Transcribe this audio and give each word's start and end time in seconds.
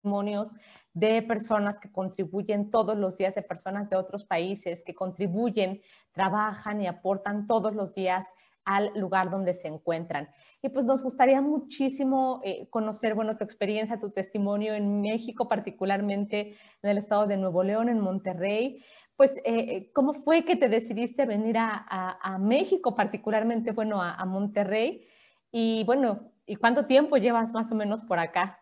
testimonios 0.00 0.54
de 0.94 1.22
personas 1.22 1.78
que 1.78 1.92
contribuyen 1.92 2.70
todos 2.70 2.96
los 2.96 3.18
días, 3.18 3.34
de 3.34 3.42
personas 3.42 3.90
de 3.90 3.96
otros 3.96 4.24
países 4.24 4.82
que 4.84 4.94
contribuyen, 4.94 5.82
trabajan 6.12 6.80
y 6.80 6.86
aportan 6.86 7.46
todos 7.46 7.74
los 7.74 7.94
días 7.94 8.24
al 8.64 8.92
lugar 8.94 9.30
donde 9.30 9.54
se 9.54 9.68
encuentran. 9.68 10.28
Y 10.62 10.68
pues 10.68 10.86
nos 10.86 11.02
gustaría 11.02 11.40
muchísimo 11.40 12.40
eh, 12.44 12.68
conocer, 12.70 13.14
bueno, 13.14 13.36
tu 13.36 13.44
experiencia, 13.44 14.00
tu 14.00 14.10
testimonio 14.10 14.74
en 14.74 15.00
México, 15.00 15.48
particularmente 15.48 16.56
en 16.82 16.90
el 16.90 16.98
estado 16.98 17.26
de 17.26 17.36
Nuevo 17.36 17.62
León, 17.62 17.88
en 17.88 18.00
Monterrey. 18.00 18.82
Pues, 19.16 19.36
eh, 19.38 19.42
eh, 19.44 19.90
¿cómo 19.92 20.14
fue 20.14 20.44
que 20.44 20.56
te 20.56 20.68
decidiste 20.68 21.26
venir 21.26 21.56
a, 21.58 22.38
México, 22.38 22.94
particularmente, 22.94 23.72
bueno, 23.72 24.00
a, 24.00 24.14
a 24.14 24.24
Monterrey? 24.24 25.04
Y 25.52 25.84
bueno, 25.84 26.32
¿y 26.46 26.56
cuánto 26.56 26.84
tiempo 26.84 27.16
llevas 27.16 27.52
más 27.52 27.70
o 27.70 27.74
menos 27.74 28.02
por 28.02 28.18
acá? 28.18 28.59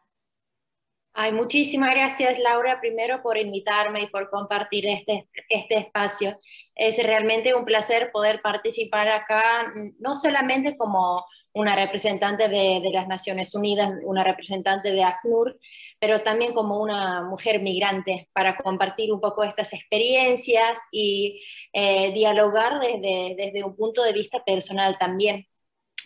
Ay, 1.21 1.32
muchísimas 1.32 1.91
gracias, 1.96 2.39
Laura, 2.39 2.79
primero 2.80 3.21
por 3.23 3.37
invitarme 3.38 4.02
y 4.02 4.06
por 4.06 4.30
compartir 4.30 4.87
este, 4.87 5.29
este 5.48 5.79
espacio. 5.79 6.38
Es 6.77 6.97
realmente 7.02 7.56
un 7.56 7.65
placer 7.65 8.12
poder 8.12 8.41
participar 8.41 9.09
acá, 9.09 9.73
no 9.98 10.15
solamente 10.15 10.77
como 10.77 11.25
una 11.55 11.75
representante 11.75 12.47
de, 12.47 12.80
de 12.80 12.91
las 12.92 13.09
Naciones 13.09 13.52
Unidas, 13.56 13.91
una 14.05 14.23
representante 14.23 14.92
de 14.92 15.02
ACNUR, 15.02 15.59
pero 15.98 16.23
también 16.23 16.55
como 16.55 16.80
una 16.80 17.25
mujer 17.25 17.61
migrante 17.62 18.28
para 18.33 18.56
compartir 18.56 19.12
un 19.12 19.20
poco 19.20 19.42
estas 19.42 19.73
experiencias 19.73 20.78
y 20.92 21.42
eh, 21.73 22.12
dialogar 22.12 22.78
desde, 22.78 23.34
desde 23.37 23.64
un 23.64 23.75
punto 23.75 24.05
de 24.05 24.12
vista 24.12 24.45
personal 24.45 24.97
también. 24.98 25.45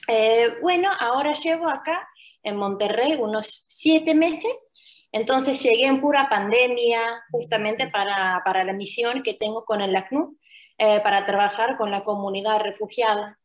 Eh, 0.08 0.54
bueno, 0.62 0.88
ahora 0.98 1.34
llevo 1.34 1.68
acá 1.68 2.08
en 2.42 2.56
Monterrey 2.56 3.16
unos 3.20 3.66
siete 3.68 4.14
meses 4.14 4.71
entonces 5.12 5.62
llegué 5.62 5.86
en 5.86 6.00
pura 6.00 6.28
pandemia 6.28 7.00
justamente 7.30 7.88
para, 7.88 8.40
para 8.44 8.64
la 8.64 8.72
misión 8.72 9.22
que 9.22 9.34
tengo 9.34 9.64
con 9.64 9.82
el 9.82 9.94
ACNUR, 9.94 10.34
eh, 10.78 11.00
para 11.00 11.26
trabajar 11.26 11.76
con 11.76 11.90
la 11.90 12.02
comunidad 12.02 12.60
refugiada. 12.60 13.38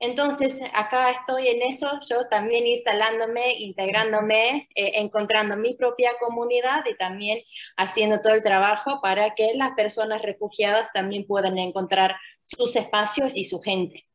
Entonces 0.00 0.62
acá 0.74 1.10
estoy 1.10 1.48
en 1.48 1.62
eso, 1.62 1.90
yo 2.08 2.28
también 2.28 2.66
instalándome, 2.66 3.54
integrándome, 3.58 4.68
eh, 4.74 4.92
encontrando 4.94 5.56
mi 5.56 5.74
propia 5.74 6.12
comunidad 6.20 6.84
y 6.90 6.96
también 6.96 7.40
haciendo 7.76 8.20
todo 8.22 8.32
el 8.34 8.44
trabajo 8.44 9.00
para 9.02 9.34
que 9.34 9.52
las 9.54 9.72
personas 9.74 10.22
refugiadas 10.22 10.92
también 10.92 11.26
puedan 11.26 11.58
encontrar 11.58 12.16
sus 12.42 12.76
espacios 12.76 13.36
y 13.36 13.44
su 13.44 13.60
gente. 13.60 14.07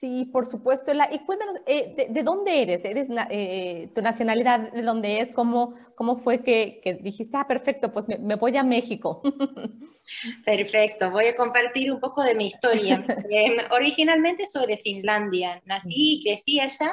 Sí, 0.00 0.24
por 0.32 0.46
supuesto. 0.46 0.92
y 0.92 1.18
cuéntanos, 1.26 1.60
eh, 1.66 2.06
de, 2.08 2.22
dónde 2.22 2.62
eres? 2.62 2.82
¿Eres 2.86 3.08
eh, 3.28 3.90
¿Tu 3.94 4.00
nacionalidad 4.00 4.72
de 4.72 4.80
dónde 4.80 5.20
es? 5.20 5.30
¿Cómo, 5.30 5.74
cómo 5.94 6.16
fue 6.16 6.42
que, 6.42 6.98
dijiste, 7.02 7.36
ah, 7.36 7.46
perfecto, 7.46 7.92
pues 7.92 8.06
me, 8.08 8.36
voy 8.36 8.56
a 8.56 8.62
México? 8.62 9.20
Perfecto, 10.44 11.10
voy 11.10 11.26
a 11.26 11.36
compartir 11.36 11.92
un 11.92 12.00
poco 12.00 12.22
de 12.22 12.34
mi 12.34 12.46
historia. 12.46 13.04
Em, 13.30 13.58
originalmente 13.70 14.46
soy 14.46 14.66
de 14.66 14.78
Finlandia, 14.78 15.62
nací 15.66 16.14
y 16.14 16.22
crecí 16.24 16.58
allá 16.58 16.92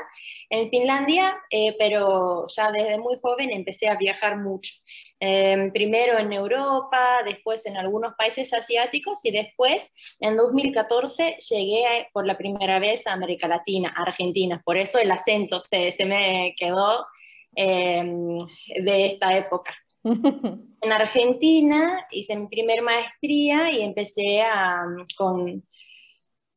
en 0.49 0.69
Finlandia, 0.69 1.33
eh, 1.49 1.75
pero 1.79 2.45
ya 2.47 2.71
desde 2.71 2.99
muy 2.99 3.17
joven 3.19 3.51
empecé 3.51 3.87
a 3.87 3.95
viajar 3.95 4.37
mucho. 4.37 4.73
Em, 5.19 5.71
primero 5.71 6.19
en 6.19 6.31
Europa, 6.31 7.23
después 7.25 7.65
en 7.65 7.75
algunos 7.75 8.13
países 8.15 8.53
asiáticos 8.53 9.25
y 9.25 9.31
después 9.31 9.91
en 10.19 10.37
2014 10.37 11.37
llegué 11.49 12.07
por 12.13 12.27
la 12.27 12.37
primera 12.37 12.77
vez 12.77 13.07
a 13.07 13.13
América 13.13 13.47
Latina, 13.47 13.93
Argentina. 13.95 14.61
Por 14.63 14.77
eso 14.77 14.99
el 14.99 15.09
acento 15.11 15.61
se, 15.63 15.91
se 15.91 16.05
me 16.05 16.53
quedó 16.55 17.05
em, 17.55 18.37
de 18.83 19.05
esta 19.07 19.35
época. 19.35 19.75
en 20.03 20.93
Argentina 20.93 22.05
hice 22.11 22.35
mi 22.35 22.47
primer 22.47 22.83
maestría 22.83 23.71
y 23.71 23.81
empecé 23.81 24.43
a, 24.43 24.83
con 25.17 25.63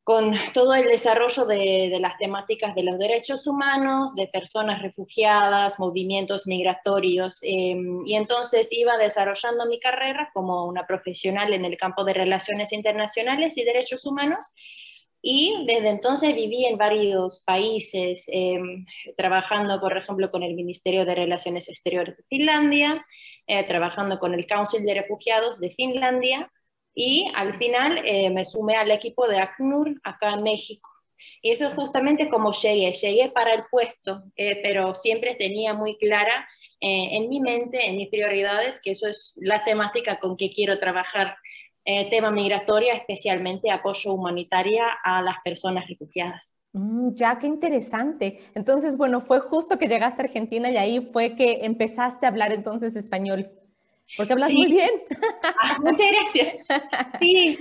con 0.03 0.33
todo 0.53 0.73
el 0.73 0.87
desarrollo 0.87 1.45
de, 1.45 1.97
las 1.99 2.17
temáticas 2.17 2.73
de 2.73 2.83
los 2.83 2.97
derechos 2.97 3.45
humanos, 3.45 4.15
de 4.15 4.27
personas 4.27 4.81
refugiadas, 4.81 5.79
movimientos 5.79 6.47
migratorios, 6.47 7.39
em, 7.43 8.05
y 8.05 8.15
entonces 8.15 8.71
iba 8.71 8.97
desarrollando 8.97 9.67
mi 9.67 9.79
carrera 9.79 10.31
como 10.33 10.65
una 10.65 10.87
profesional 10.87 11.53
en 11.53 11.65
el 11.65 11.77
campo 11.77 12.03
de 12.03 12.13
relaciones 12.13 12.73
internacionales 12.73 13.57
y 13.57 13.63
derechos 13.63 14.05
humanos, 14.05 14.53
y 15.21 15.65
desde 15.67 15.89
entonces 15.89 16.33
viví 16.33 16.65
en 16.65 16.79
varios 16.79 17.43
países, 17.45 18.25
em, 18.27 18.85
trabajando, 19.15 19.79
por 19.79 19.95
ejemplo, 19.95 20.31
con 20.31 20.41
el 20.41 20.55
Ministerio 20.55 21.05
de 21.05 21.13
Relaciones 21.13 21.69
Exteriores 21.69 22.17
de 22.17 22.23
Finlandia, 22.23 23.05
eh, 23.45 23.63
trabajando 23.67 24.17
con 24.17 24.33
el 24.33 24.47
Council 24.47 24.83
de 24.83 24.95
Refugiados 24.95 25.59
de 25.59 25.69
Finlandia, 25.71 26.51
y 26.93 27.31
al 27.35 27.55
final 27.55 28.01
eh, 28.05 28.29
me 28.29 28.45
sumé 28.45 28.75
al 28.75 28.91
equipo 28.91 29.27
de 29.27 29.39
ACNUR 29.39 29.99
acá 30.03 30.33
en 30.33 30.43
México. 30.43 30.89
Y 31.41 31.51
eso 31.51 31.67
es 31.67 31.75
justamente 31.75 32.29
como 32.29 32.51
llegué, 32.51 32.91
llegué 32.91 33.29
para 33.29 33.53
el 33.53 33.63
puesto, 33.71 34.23
eh, 34.35 34.59
pero 34.61 34.93
siempre 34.93 35.35
tenía 35.35 35.73
muy 35.73 35.97
clara 35.97 36.47
eh, 36.79 37.09
en 37.17 37.29
mi 37.29 37.39
mente, 37.39 37.87
en 37.87 37.97
mis 37.97 38.09
prioridades, 38.09 38.79
que 38.81 38.91
eso 38.91 39.07
es 39.07 39.35
la 39.41 39.63
temática 39.63 40.19
con 40.19 40.37
que 40.37 40.53
quiero 40.53 40.79
trabajar, 40.79 41.35
tema 42.11 42.29
migratoria, 42.29 42.93
especialmente 42.93 43.71
apoyo 43.71 44.13
humanitaria 44.13 44.85
a 45.03 45.23
las 45.23 45.37
personas 45.43 45.87
refugiadas. 45.87 46.55
Mm, 46.73 47.15
ya, 47.15 47.39
qué 47.39 47.47
interesante. 47.47 48.39
Entonces, 48.53 48.97
bueno, 48.97 49.19
fue 49.19 49.39
justo 49.39 49.79
que 49.79 49.87
llegaste 49.87 50.21
a 50.21 50.25
Argentina 50.25 50.69
y 50.69 50.77
ahí 50.77 51.01
fue 51.11 51.35
que 51.35 51.65
empezaste 51.65 52.27
a 52.27 52.29
hablar 52.29 52.53
entonces 52.53 52.95
español. 52.95 53.49
Porque 54.17 54.33
hablas 54.33 54.53
muy 54.53 54.67
bien. 54.67 54.91
Ah, 55.61 55.77
muchas 55.79 56.07
gracias. 56.11 56.57
Sí, 57.19 57.57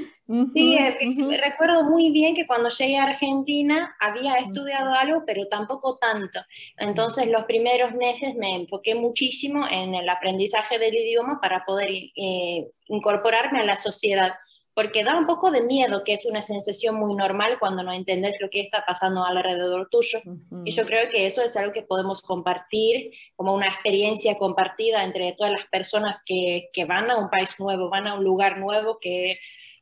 sí 0.55 0.77
eh, 0.77 1.39
recuerdo 1.39 1.85
muy 1.85 2.11
bien 2.11 2.35
que 2.35 2.47
cuando 2.47 2.69
llegué 2.69 2.99
a 2.99 3.05
Argentina 3.05 3.97
había 4.01 4.37
estudiado 4.37 4.93
algo, 4.95 5.23
pero 5.27 5.47
tampoco 5.49 5.99
tanto. 5.99 6.41
Entonces 6.79 7.27
los 7.29 7.45
primeros 7.45 7.93
meses 7.95 8.35
me 8.35 8.55
enfoqué 8.55 8.95
muchísimo 8.95 9.67
en 9.71 9.95
el 9.95 10.09
aprendizaje 10.09 10.79
del 10.79 10.95
idioma 10.95 11.41
para 11.41 11.65
poder 11.65 11.91
eh, 11.91 12.67
incorporarme 12.89 13.61
a 13.61 13.65
la 13.65 13.77
sociedad 13.77 14.33
porque 14.81 15.05
da 15.05 15.19
un 15.19 15.27
poco 15.27 15.51
de 15.51 15.61
miedo, 15.61 16.05
que 16.05 16.15
es 16.15 16.25
una 16.25 16.41
sensación 16.41 16.95
muy 16.95 17.15
normal 17.15 17.59
cuando 17.59 17.83
no 17.83 17.93
entiendes 17.93 18.41
lo 18.41 18.49
que 18.49 18.63
está 18.63 18.83
pasando 18.87 19.23
alrededor 19.23 19.91
tuyo. 19.91 20.21
Y 20.65 20.71
yo 20.71 20.87
creo 20.87 21.11
que 21.11 21.27
eso 21.27 21.43
es 21.43 21.55
algo 21.55 21.75
que 21.75 21.83
podemos 21.83 22.23
compartir 22.23 23.13
como 23.37 23.53
una 23.53 23.67
experiencia 23.67 24.39
compartida 24.39 25.05
entre 25.05 25.35
todas 25.37 25.53
las 25.53 25.69
personas 25.69 26.23
que, 26.25 26.71
que 26.73 26.87
van 26.87 27.11
a 27.11 27.19
un 27.19 27.29
país 27.29 27.57
nuevo, 27.59 27.91
van 27.91 28.07
a 28.07 28.15
un 28.15 28.25
lugar 28.25 28.57
nuevo, 28.57 28.97
que, 28.99 29.37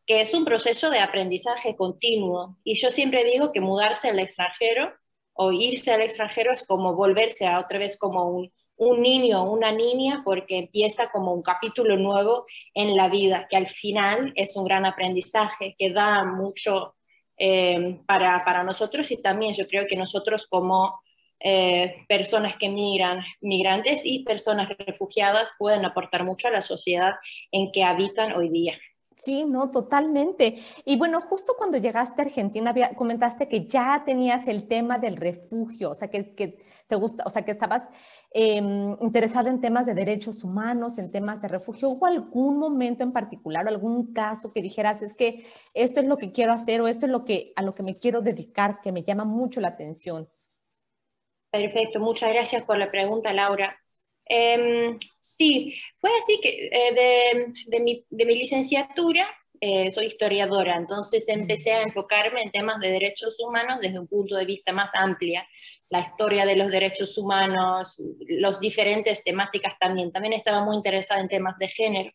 que 0.04 0.20
es 0.20 0.34
un 0.34 0.44
proceso 0.44 0.90
de 0.90 0.98
aprendizaje 0.98 1.76
continuo. 1.76 2.58
Y 2.64 2.74
yo 2.80 2.90
siempre 2.90 3.22
digo 3.22 3.52
que 3.52 3.60
mudarse 3.60 4.08
al 4.08 4.18
extranjero 4.18 4.92
o 5.32 5.52
irse 5.52 5.92
al 5.92 6.00
extranjero 6.00 6.50
es 6.50 6.66
como 6.66 6.96
volverse 6.96 7.46
a 7.46 7.60
otra 7.60 7.78
vez 7.78 7.96
como 7.96 8.24
un, 8.30 8.50
un 8.78 9.00
niño 9.02 9.42
o 9.42 9.52
una 9.52 9.72
niña 9.72 10.22
porque 10.24 10.56
empieza 10.56 11.10
como 11.10 11.32
un 11.32 11.42
capítulo 11.42 11.96
nuevo 11.96 12.46
en 12.74 12.96
la 12.96 13.08
vida, 13.08 13.46
que 13.50 13.56
al 13.56 13.68
final 13.68 14.32
es 14.36 14.56
un 14.56 14.64
gran 14.64 14.86
aprendizaje, 14.86 15.74
que 15.78 15.90
da 15.90 16.24
mucho 16.24 16.94
eh, 17.36 18.00
para, 18.06 18.44
para, 18.44 18.62
nosotros 18.64 19.10
y 19.10 19.20
también 19.20 19.52
yo 19.52 19.66
creo 19.68 19.86
que 19.88 19.96
nosotros 19.96 20.46
como 20.48 21.00
eh, 21.40 22.04
personas 22.08 22.56
que 22.56 22.68
migran, 22.68 23.24
migrantes 23.40 24.02
y 24.04 24.24
personas 24.24 24.68
refugiadas 24.78 25.54
pueden 25.58 25.84
aportar 25.84 26.24
mucho 26.24 26.48
a 26.48 26.52
la 26.52 26.62
sociedad 26.62 27.14
en 27.52 27.70
que 27.70 27.84
habitan 27.84 28.32
hoy 28.32 28.48
día. 28.48 28.78
Sí, 29.18 29.44
no, 29.44 29.68
totalmente. 29.72 30.58
Y 30.86 30.96
bueno, 30.96 31.20
justo 31.20 31.54
cuando 31.58 31.76
llegaste 31.76 32.22
a 32.22 32.24
Argentina, 32.26 32.72
comentaste 32.94 33.48
que 33.48 33.64
ya 33.64 34.02
tenías 34.06 34.46
el 34.46 34.68
tema 34.68 34.98
del 34.98 35.16
refugio, 35.16 35.90
o 35.90 35.94
sea, 35.96 36.08
que, 36.08 36.22
te 36.22 36.94
gusta, 36.94 37.24
o 37.26 37.30
sea, 37.30 37.44
que 37.44 37.50
estabas 37.50 37.90
em, 38.30 38.96
interesado 39.00 39.48
en 39.48 39.60
temas 39.60 39.86
de 39.86 39.94
derechos 39.94 40.44
humanos, 40.44 40.98
en 40.98 41.10
temas 41.10 41.42
de 41.42 41.48
refugio. 41.48 41.88
¿Hubo 41.88 42.06
algún 42.06 42.58
momento 42.58 43.02
en 43.02 43.12
particular, 43.12 43.66
algún 43.66 44.12
caso 44.12 44.52
que 44.52 44.62
dijeras, 44.62 45.02
es 45.02 45.16
que 45.16 45.44
esto 45.74 45.98
es 45.98 46.06
lo 46.06 46.16
que 46.16 46.30
quiero 46.30 46.52
hacer 46.52 46.80
o 46.80 46.86
esto 46.86 47.06
es 47.06 47.12
lo 47.12 47.24
que, 47.24 47.52
a 47.56 47.62
lo 47.62 47.74
que 47.74 47.82
me 47.82 47.96
quiero 47.96 48.22
dedicar, 48.22 48.78
que 48.80 48.92
me 48.92 49.02
llama 49.02 49.24
mucho 49.24 49.60
la 49.60 49.68
atención? 49.68 50.28
Perfecto, 51.50 51.98
muchas 51.98 52.32
gracias 52.32 52.62
por 52.62 52.78
la 52.78 52.88
pregunta, 52.88 53.32
Laura. 53.32 53.76
Em, 54.28 54.98
sí, 55.20 55.74
fue 55.94 56.10
así 56.18 56.38
que 56.42 56.68
eh, 56.70 57.52
de, 57.66 57.80
mi, 57.80 58.04
licenciatura 58.34 59.26
eh, 59.60 59.90
soy 59.90 60.06
historiadora, 60.06 60.76
entonces 60.76 61.26
empecé 61.28 61.72
a 61.72 61.82
enfocarme 61.82 62.42
en 62.42 62.50
temas 62.50 62.78
de 62.78 62.90
derechos 62.90 63.40
humanos 63.40 63.78
desde 63.80 63.98
un 63.98 64.06
punto 64.06 64.36
de 64.36 64.44
vista 64.44 64.72
más 64.72 64.90
amplio, 64.94 65.40
la 65.90 66.00
historia 66.00 66.44
de 66.44 66.56
los 66.56 66.70
derechos 66.70 67.16
humanos, 67.16 68.00
las 68.28 68.60
diferentes 68.60 69.24
temáticas 69.24 69.72
también. 69.80 70.12
También 70.12 70.34
estaba 70.34 70.62
muy 70.62 70.76
interesada 70.76 71.20
en 71.20 71.28
temas 71.28 71.58
de 71.58 71.68
género, 71.68 72.12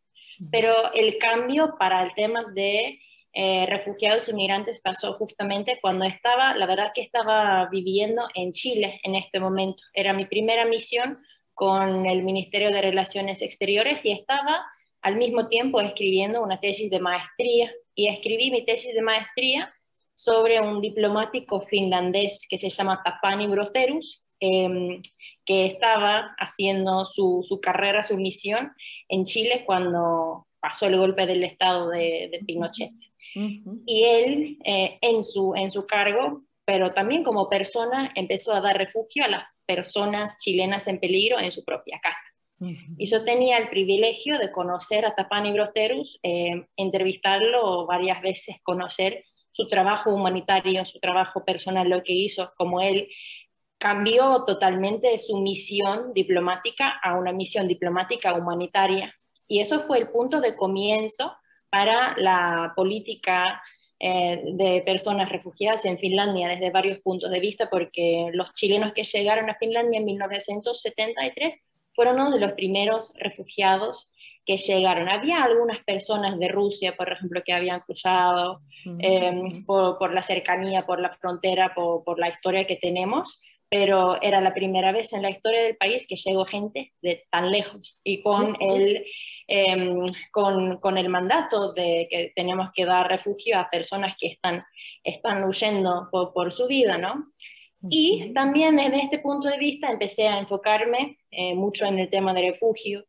pero 0.52 0.74
el 0.94 1.18
cambio 1.18 1.76
para 1.78 2.04
el 2.04 2.14
tema 2.14 2.44
de 2.54 3.00
eh, 3.36 3.66
refugiados 3.68 4.30
y 4.30 4.34
migrantes 4.34 4.80
pasó 4.80 5.14
justamente 5.16 5.80
cuando 5.82 6.06
estaba, 6.06 6.56
la 6.56 6.68
verdad 6.68 6.92
que 6.94 7.02
estaba 7.02 7.68
viviendo 7.72 8.28
en 8.36 8.54
Chile 8.54 9.02
en 9.04 9.16
este 9.16 9.40
momento. 9.40 9.82
Era 9.96 10.14
mi 10.14 10.26
primera 10.26 10.66
misión 10.66 11.18
con 11.54 12.06
el 12.06 12.24
Ministerio 12.24 12.72
de 12.72 12.82
Relaciones 12.82 13.42
Exteriores 13.42 14.06
y 14.06 14.12
estaba 14.12 14.66
al 15.02 15.18
mismo 15.18 15.48
tiempo 15.50 15.82
escribiendo 15.82 16.42
una 16.42 16.60
tesis 16.60 16.90
de 16.90 17.00
maestría 17.00 17.72
y 17.94 18.08
escribí 18.08 18.52
mi 18.52 18.66
tesis 18.66 18.94
de 18.94 19.02
maestría 19.02 19.74
sobre 20.14 20.62
un 20.62 20.82
diplomático 20.82 21.62
finlandés 21.62 22.46
que 22.50 22.58
se 22.58 22.70
llama 22.70 23.02
Tapani 23.04 23.48
Broterus, 23.48 24.24
em, 24.40 25.02
que 25.46 25.66
estaba 25.66 26.36
haciendo 26.38 27.06
su, 27.06 27.44
su, 27.44 27.60
carrera, 27.60 28.04
su 28.04 28.18
misión 28.18 28.72
en 29.10 29.26
Chile 29.26 29.64
cuando 29.66 30.48
pasó 30.60 30.86
el 30.86 30.98
golpe 30.98 31.26
del 31.26 31.44
Estado 31.44 31.90
de, 31.90 32.40
Pinochet. 32.46 32.94
Y 33.86 34.04
él, 34.04 34.58
eh, 34.64 34.98
en, 35.02 35.24
su, 35.24 35.54
en 35.56 35.72
su 35.72 35.86
cargo, 35.88 36.44
pero 36.66 36.94
también 36.94 37.24
como 37.24 37.50
persona, 37.50 38.12
empezó 38.16 38.54
a 38.54 38.62
dar 38.62 38.78
refugio 38.78 39.26
a 39.26 39.30
las 39.30 39.53
personas 39.66 40.38
chilenas 40.38 40.88
en 40.88 41.00
peligro 41.00 41.40
en 41.40 41.52
su 41.52 41.64
propia 41.64 42.00
casa. 42.02 42.20
Y 42.98 43.08
yo 43.08 43.26
tenía 43.26 43.58
el 43.58 43.68
privilegio 43.70 44.38
de 44.38 44.52
conocer 44.52 45.06
a 45.06 45.16
Tapani 45.16 45.52
Broterus, 45.52 46.20
eh, 46.24 46.66
entrevistarlo 46.78 47.86
varias 47.86 48.22
veces, 48.22 48.56
conocer 48.64 49.24
su 49.52 49.68
trabajo 49.68 50.14
humanitario, 50.14 50.86
su 50.86 51.00
trabajo 51.00 51.44
personal, 51.44 51.90
lo 51.90 52.04
que 52.04 52.14
hizo, 52.14 52.54
como 52.58 52.80
él 52.80 53.10
cambió 53.78 54.46
totalmente 54.46 55.18
su 55.18 55.40
misión 55.40 56.14
diplomática 56.14 56.90
a 57.04 57.18
una 57.18 57.34
misión 57.34 57.68
diplomática 57.68 58.34
humanitaria. 58.34 59.14
Y 59.50 59.60
eso 59.60 59.80
fue 59.80 59.98
el 59.98 60.10
punto 60.10 60.40
de 60.40 60.56
comienzo 60.56 61.36
para 61.70 62.16
la 62.18 62.74
política 62.76 63.62
eh, 64.06 64.42
de 64.56 64.82
personas 64.82 65.30
refugiadas 65.30 65.86
en 65.86 65.98
Finlandia 65.98 66.50
desde 66.50 66.72
varios 66.72 67.00
puntos 67.00 67.32
de 67.32 67.40
vista, 67.40 67.70
porque 67.70 68.32
los 68.34 68.54
chilenos 68.54 68.92
que 68.92 69.06
llegaron 69.06 69.50
a 69.50 69.56
Finlandia 69.56 69.98
en 69.98 70.04
1973 70.04 71.56
fueron 71.94 72.16
uno 72.16 72.32
de 72.32 72.42
los 72.42 72.52
primeros 72.52 73.14
refugiados 73.16 74.12
que 74.46 74.58
llegaron. 74.58 75.08
Había 75.08 75.42
algunas 75.42 75.82
personas 75.86 76.38
de 76.38 76.50
Rusia, 76.50 76.98
por 76.98 77.14
ejemplo, 77.14 77.42
que 77.46 77.54
habían 77.54 77.80
cruzado 77.80 78.60
em, 79.00 79.66
por, 79.66 80.14
la 80.14 80.22
cercanía, 80.22 80.86
por 80.86 81.00
la 81.00 81.16
frontera, 81.16 81.74
por, 81.74 82.20
la 82.20 82.28
historia 82.28 82.68
que 82.68 82.76
tenemos, 82.76 83.40
pero 83.74 84.22
era 84.22 84.40
la 84.40 84.54
primera 84.54 84.92
vez 84.92 85.14
en 85.14 85.24
la 85.24 85.32
historia 85.32 85.64
del 85.64 85.76
país 85.76 86.06
que 86.08 86.16
llegó 86.16 86.46
gente 86.46 86.94
de 87.02 87.24
tan 87.32 87.50
lejos. 87.50 88.02
Y 88.04 88.22
con, 88.22 88.56
El, 88.60 89.04
em, 89.48 90.06
con, 90.32 90.78
con, 90.78 90.96
el 91.00 91.10
mandato 91.10 91.74
de 91.74 92.08
que 92.08 92.34
tenemos 92.36 92.70
que 92.76 92.86
dar 92.86 93.10
refugio 93.10 93.58
a 93.58 93.72
personas 93.72 94.16
que 94.20 94.28
están, 94.28 94.64
están 95.04 95.44
huyendo 95.46 96.08
por, 96.12 96.34
por 96.34 96.54
su 96.54 96.68
vida, 96.68 97.00
¿no? 97.00 97.34
Y 97.90 98.32
también 98.36 98.76
desde 98.76 99.02
este 99.02 99.18
punto 99.18 99.48
de 99.48 99.58
vista 99.58 99.90
empecé 99.90 100.28
a 100.28 100.38
enfocarme 100.38 101.18
eh, 101.32 101.56
mucho 101.56 101.86
en 101.86 101.98
el 101.98 102.12
tema 102.12 102.32
de 102.36 102.52
refugio 102.52 103.04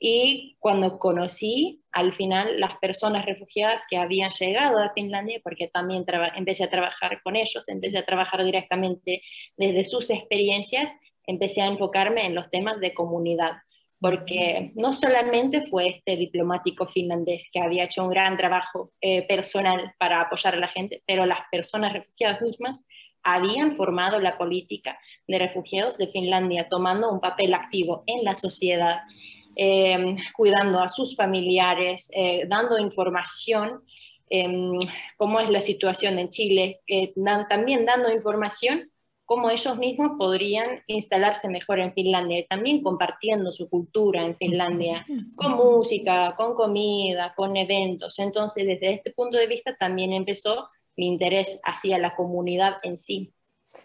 y 0.00 0.56
cuando 0.60 0.98
conocí 0.98 1.82
al 1.92 2.14
final 2.14 2.60
las 2.60 2.78
personas 2.78 3.26
refugiadas 3.26 3.82
que 3.90 3.96
habían 3.96 4.30
llegado 4.30 4.78
a 4.78 4.92
Finlandia, 4.92 5.40
porque 5.42 5.68
también 5.68 6.04
empecé 6.36 6.64
a 6.64 6.70
trabajar 6.70 7.20
con 7.22 7.36
ellos, 7.36 7.68
empecé 7.68 7.98
a 7.98 8.06
trabajar 8.06 8.44
directamente 8.44 9.22
desde 9.56 9.84
sus 9.84 10.10
experiencias, 10.10 10.92
empecé 11.26 11.62
a 11.62 11.66
enfocarme 11.66 12.26
en 12.26 12.34
los 12.34 12.50
temas 12.50 12.80
de 12.80 12.94
comunidad, 12.94 13.52
porque 14.00 14.70
no 14.76 14.92
solamente 14.92 15.60
fue 15.60 15.88
este 15.88 16.16
diplomático 16.16 16.86
finlandés 16.86 17.50
que 17.52 17.60
había 17.60 17.84
hecho 17.84 18.04
un 18.04 18.10
gran 18.10 18.36
trabajo 18.36 18.88
eh, 19.00 19.26
personal 19.26 19.92
para 19.98 20.20
apoyar 20.20 20.54
a 20.54 20.60
la 20.60 20.68
gente, 20.68 21.02
pero 21.06 21.26
las 21.26 21.40
personas 21.50 21.92
refugiadas 21.92 22.40
mismas 22.40 22.84
habían 23.24 23.76
formado 23.76 24.20
la 24.20 24.38
política 24.38 24.98
de 25.26 25.38
refugiados 25.38 25.98
de 25.98 26.08
Finlandia, 26.08 26.68
tomando 26.68 27.10
un 27.10 27.20
papel 27.20 27.54
activo 27.54 28.04
en 28.06 28.24
la 28.24 28.34
sociedad, 28.34 28.98
em, 29.58 30.16
cuidando 30.34 30.80
a 30.80 30.88
sus 30.88 31.14
familiares, 31.14 32.08
eh, 32.14 32.44
dando 32.48 32.78
información, 32.78 33.82
eh, 34.30 34.78
cómo 35.16 35.40
es 35.40 35.50
la 35.50 35.60
situación 35.60 36.18
en 36.18 36.30
Chile, 36.30 36.80
eh, 36.86 37.12
también 37.48 37.84
dando 37.84 38.10
información 38.10 38.90
cómo 39.28 39.50
ellos 39.50 39.76
mismos 39.76 40.12
podrían 40.18 40.82
instalarse 40.86 41.48
mejor 41.48 41.80
en 41.80 41.92
Finlandia 41.92 42.38
y 42.38 42.46
también 42.46 42.82
compartiendo 42.82 43.52
su 43.52 43.68
cultura 43.68 44.24
en 44.24 44.34
Finlandia, 44.38 45.04
con 45.36 45.52
música, 45.52 46.34
con 46.34 46.54
comida, 46.54 47.34
con 47.36 47.54
eventos. 47.54 48.18
Entonces, 48.20 48.66
desde 48.66 48.94
este 48.94 49.10
punto 49.10 49.36
de 49.36 49.46
vista 49.46 49.76
también 49.76 50.14
empezó 50.14 50.66
mi 50.96 51.08
interés 51.08 51.60
hacia 51.62 51.98
la 51.98 52.16
comunidad 52.16 52.76
en 52.82 52.96
sí. 52.96 53.34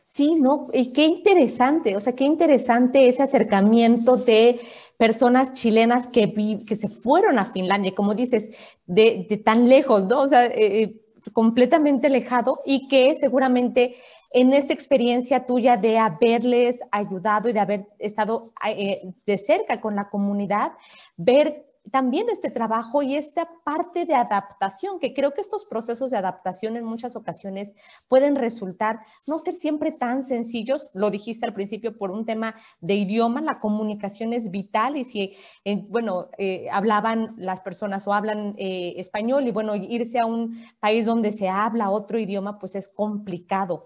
Sí, 0.01 0.35
¿no? 0.39 0.67
Y 0.73 0.93
qué 0.93 1.05
interesante, 1.05 1.95
o 1.95 2.01
sea, 2.01 2.13
qué 2.13 2.23
interesante 2.23 3.07
ese 3.07 3.23
acercamiento 3.23 4.15
de 4.15 4.59
personas 4.97 5.53
chilenas 5.53 6.07
que, 6.07 6.31
que 6.67 6.75
se 6.75 6.87
fueron 6.87 7.39
a 7.39 7.51
Finlandia, 7.51 7.93
como 7.95 8.13
dices, 8.13 8.55
de, 8.85 9.41
tan 9.43 9.67
lejos, 9.67 10.05
¿no? 10.07 10.21
O 10.21 10.27
sea, 10.27 10.45
eh, 10.45 10.83
eh, 10.83 10.95
completamente 11.33 12.07
alejado 12.07 12.57
y 12.65 12.87
que 12.87 13.15
seguramente 13.15 13.95
en 14.33 14.53
esta 14.53 14.73
experiencia 14.73 15.45
tuya 15.45 15.77
de 15.77 15.97
haberles 15.97 16.81
ayudado 16.91 17.49
y 17.49 17.53
de 17.53 17.59
haber 17.59 17.87
estado 17.99 18.41
eh, 18.67 18.97
de 19.25 19.37
cerca 19.37 19.79
con 19.79 19.95
la 19.95 20.09
comunidad, 20.09 20.73
ver 21.17 21.53
también 21.91 22.29
este 22.29 22.49
trabajo 22.49 23.03
y 23.03 23.15
esta 23.15 23.47
parte 23.63 24.05
de 24.05 24.15
adaptación, 24.15 24.99
que 24.99 25.13
creo 25.13 25.33
que 25.33 25.41
estos 25.41 25.65
procesos 25.65 26.11
de 26.11 26.17
adaptación 26.17 26.77
en 26.77 26.85
muchas 26.85 27.15
ocasiones 27.15 27.73
pueden 28.07 28.35
resultar 28.35 29.01
no 29.27 29.37
ser 29.37 29.53
siempre 29.53 29.91
tan 29.91 30.23
sencillos, 30.23 30.89
lo 30.93 31.11
dijiste 31.11 31.45
al 31.45 31.53
principio 31.53 31.97
por 31.97 32.11
un 32.11 32.25
tema 32.25 32.55
de 32.81 32.95
idioma, 32.95 33.41
la 33.41 33.57
comunicación 33.57 34.33
es 34.33 34.49
vital 34.49 34.97
y 34.97 35.05
si, 35.05 35.35
eh, 35.65 35.83
bueno, 35.89 36.29
eh, 36.37 36.67
hablaban 36.71 37.27
las 37.37 37.59
personas 37.61 38.07
o 38.07 38.13
hablan 38.13 38.53
eh, 38.57 38.93
español 38.97 39.45
y 39.47 39.51
bueno, 39.51 39.75
irse 39.75 40.19
a 40.19 40.25
un 40.25 40.63
país 40.79 41.05
donde 41.05 41.31
se 41.31 41.49
habla 41.49 41.89
otro 41.89 42.17
idioma, 42.17 42.59
pues 42.59 42.75
es 42.75 42.87
complicado. 42.87 43.81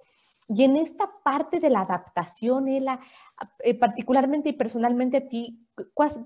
Y 0.49 0.63
en 0.63 0.77
esta 0.77 1.05
parte 1.23 1.59
de 1.59 1.69
la 1.69 1.81
adaptación, 1.81 2.67
Ela, 2.69 2.99
particularmente 3.79 4.49
y 4.49 4.53
personalmente 4.53 5.17
a 5.17 5.27
ti, 5.27 5.67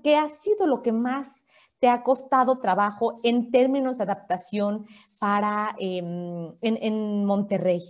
¿qué 0.04 0.16
ha 0.16 0.28
sido 0.28 0.66
lo 0.66 0.82
que 0.82 0.92
más 0.92 1.42
te 1.82 1.88
ha 1.88 2.04
costado 2.04 2.60
trabajo 2.60 3.14
en 3.24 3.50
términos 3.50 3.98
de 3.98 4.04
adaptación 4.04 4.86
para 5.18 5.74
em, 5.80 6.54
en, 6.62 7.24
Monterrey? 7.24 7.82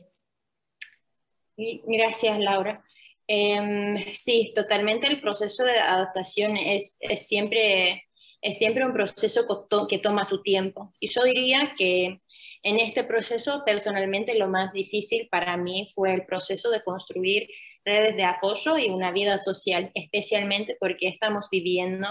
Gracias, 1.59 2.39
Laura. 2.39 2.83
Em, 3.27 4.03
sí, 4.15 4.55
totalmente 4.55 5.07
el 5.07 5.21
proceso 5.21 5.65
de 5.65 5.79
adaptación 5.79 6.57
es, 6.57 6.97
siempre, 7.17 8.09
es 8.41 8.57
siempre 8.57 8.87
un 8.87 8.95
proceso 8.95 9.43
que 9.87 9.99
toma 9.99 10.25
su 10.25 10.41
tiempo. 10.41 10.91
Y 10.99 11.11
yo 11.11 11.23
diría 11.25 11.75
que 11.77 12.22
en 12.63 12.79
este 12.79 13.05
proceso, 13.05 13.63
personalmente, 13.65 14.37
lo 14.37 14.49
más 14.49 14.73
difícil 14.73 15.29
para 15.31 15.57
mí 15.57 15.89
fue 15.95 16.13
el 16.15 16.25
proceso 16.25 16.71
de 16.71 16.83
construir 16.83 17.49
redes 17.85 18.17
de 18.17 18.25
apoyo 18.25 18.79
y 18.79 18.91
una 18.91 19.11
vida 19.11 19.39
social, 19.39 19.91
especialmente 19.95 20.77
porque 20.79 21.09
estamos 21.09 21.47
viviendo 21.51 22.07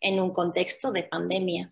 en 0.00 0.20
un 0.20 0.32
contexto 0.32 0.92
de 0.92 1.04
pandemia. 1.04 1.66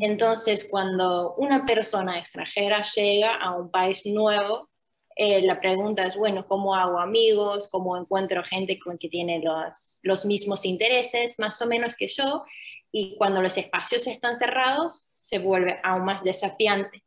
Entonces, 0.00 0.66
cuando 0.68 1.34
una 1.36 1.64
persona 1.64 2.18
extranjera 2.18 2.82
llega 2.82 3.36
a 3.36 3.54
un 3.54 3.70
país 3.70 4.04
nuevo, 4.04 4.68
eh, 5.14 5.42
la 5.42 5.60
pregunta 5.60 6.04
es, 6.04 6.16
bueno, 6.16 6.44
¿cómo 6.44 6.74
hago 6.74 6.98
amigos? 6.98 7.68
¿Cómo 7.70 7.96
encuentro 7.96 8.42
gente 8.42 8.78
con 8.78 8.98
que 8.98 9.08
tiene 9.08 9.40
los, 9.40 10.00
los 10.02 10.24
mismos 10.24 10.64
intereses, 10.64 11.36
más 11.38 11.60
o 11.62 11.66
menos 11.66 11.94
que 11.94 12.08
yo? 12.08 12.44
Y 12.90 13.16
cuando 13.16 13.42
los 13.42 13.56
espacios 13.56 14.06
están 14.08 14.34
cerrados, 14.34 15.06
se 15.20 15.38
vuelve 15.38 15.78
aún 15.84 16.04
más 16.04 16.24
desafiante. 16.24 17.04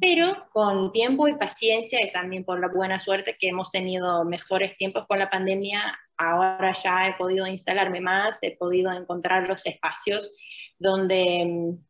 Pero 0.00 0.46
con 0.52 0.92
tiempo 0.92 1.28
y 1.28 1.36
paciencia 1.36 1.98
y 2.04 2.12
también 2.12 2.44
por 2.44 2.60
la 2.60 2.68
buena 2.68 2.98
suerte 2.98 3.36
que 3.38 3.48
hemos 3.48 3.70
tenido 3.70 4.24
mejores 4.24 4.76
tiempos 4.76 5.06
con 5.06 5.18
la 5.18 5.30
pandemia, 5.30 5.98
ahora 6.16 6.72
ya 6.72 7.08
he 7.08 7.14
podido 7.14 7.46
instalarme 7.46 8.00
más, 8.00 8.38
he 8.42 8.56
podido 8.56 8.92
encontrar 8.92 9.48
los 9.48 9.66
espacios 9.66 10.32
donde, 10.78 11.44
mm, 11.46 11.84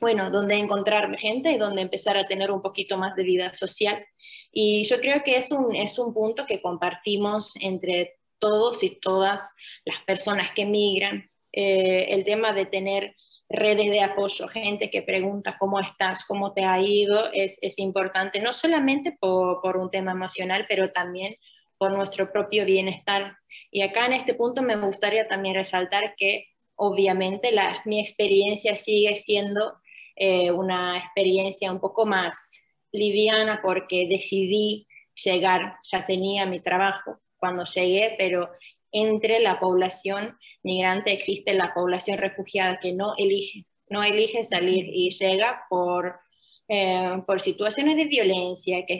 bueno, 0.00 0.30
donde 0.30 0.54
encontrar 0.54 1.16
gente 1.18 1.52
y 1.52 1.58
donde 1.58 1.82
empezar 1.82 2.16
a 2.16 2.26
tener 2.26 2.50
un 2.50 2.62
poquito 2.62 2.96
más 2.96 3.14
de 3.16 3.24
vida 3.24 3.52
social. 3.54 4.04
Y 4.52 4.84
yo 4.84 5.00
creo 5.00 5.22
que 5.24 5.36
es 5.36 5.50
un, 5.50 5.74
es 5.74 5.98
un 5.98 6.14
punto 6.14 6.46
que 6.46 6.62
compartimos 6.62 7.52
entre 7.60 8.18
todos 8.38 8.82
y 8.82 8.90
todas 9.00 9.54
las 9.84 10.02
personas 10.04 10.50
que 10.54 10.64
migran, 10.64 11.24
eh, 11.52 12.06
el 12.10 12.24
tema 12.24 12.52
de 12.52 12.66
tener 12.66 13.16
redes 13.48 13.90
de 13.90 14.00
apoyo, 14.00 14.46
gente 14.48 14.90
que 14.90 15.02
pregunta 15.02 15.56
cómo 15.58 15.80
estás, 15.80 16.24
cómo 16.24 16.52
te 16.52 16.64
ha 16.64 16.80
ido, 16.80 17.30
es, 17.32 17.58
es 17.62 17.78
importante, 17.78 18.40
no 18.40 18.52
solamente 18.52 19.16
por, 19.18 19.76
un 19.76 19.90
tema 19.90 20.12
emocional, 20.12 20.66
pero 20.68 20.90
también 20.90 21.36
por 21.78 21.92
nuestro 21.92 22.30
propio 22.30 22.64
bienestar. 22.64 23.36
Y 23.70 23.82
acá 23.82 24.06
en 24.06 24.14
este 24.14 24.34
punto 24.34 24.62
me 24.62 24.76
gustaría 24.76 25.26
también 25.28 25.54
resaltar 25.54 26.14
que 26.16 26.48
obviamente 26.74 27.52
la, 27.52 27.80
mi 27.84 28.00
experiencia 28.00 28.76
sigue 28.76 29.16
siendo 29.16 29.78
eh, 30.16 30.50
una 30.50 30.98
experiencia 30.98 31.72
un 31.72 31.80
poco 31.80 32.04
más 32.04 32.60
liviana 32.92 33.60
porque 33.62 34.06
decidí 34.08 34.86
llegar, 35.24 35.76
ya 35.82 36.06
tenía 36.06 36.46
mi 36.46 36.60
trabajo 36.60 37.20
cuando 37.36 37.64
llegué, 37.64 38.14
pero 38.18 38.50
entre 38.92 39.40
la 39.40 39.60
población 39.60 40.38
migrante 40.62 41.12
existe 41.12 41.54
la 41.54 41.74
población 41.74 42.18
refugiada 42.18 42.78
que 42.80 42.92
no 42.92 43.14
elige, 43.16 43.62
no 43.88 44.02
elige 44.02 44.44
salir 44.44 44.86
y 44.88 45.10
llega 45.10 45.64
por, 45.68 46.20
eh, 46.68 47.20
por 47.26 47.40
situaciones 47.40 47.96
de 47.96 48.04
violencia 48.04 48.84
que 48.86 48.98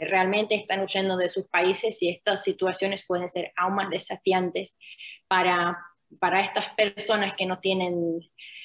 realmente 0.00 0.54
están 0.54 0.80
huyendo 0.80 1.16
de 1.16 1.28
sus 1.28 1.46
países 1.48 2.02
y 2.02 2.10
estas 2.10 2.42
situaciones 2.42 3.04
pueden 3.06 3.28
ser 3.28 3.52
aún 3.56 3.74
más 3.74 3.90
desafiantes 3.90 4.76
para, 5.28 5.78
para 6.20 6.40
estas 6.40 6.74
personas 6.74 7.34
que 7.36 7.46
no 7.46 7.58
tienen 7.60 8.20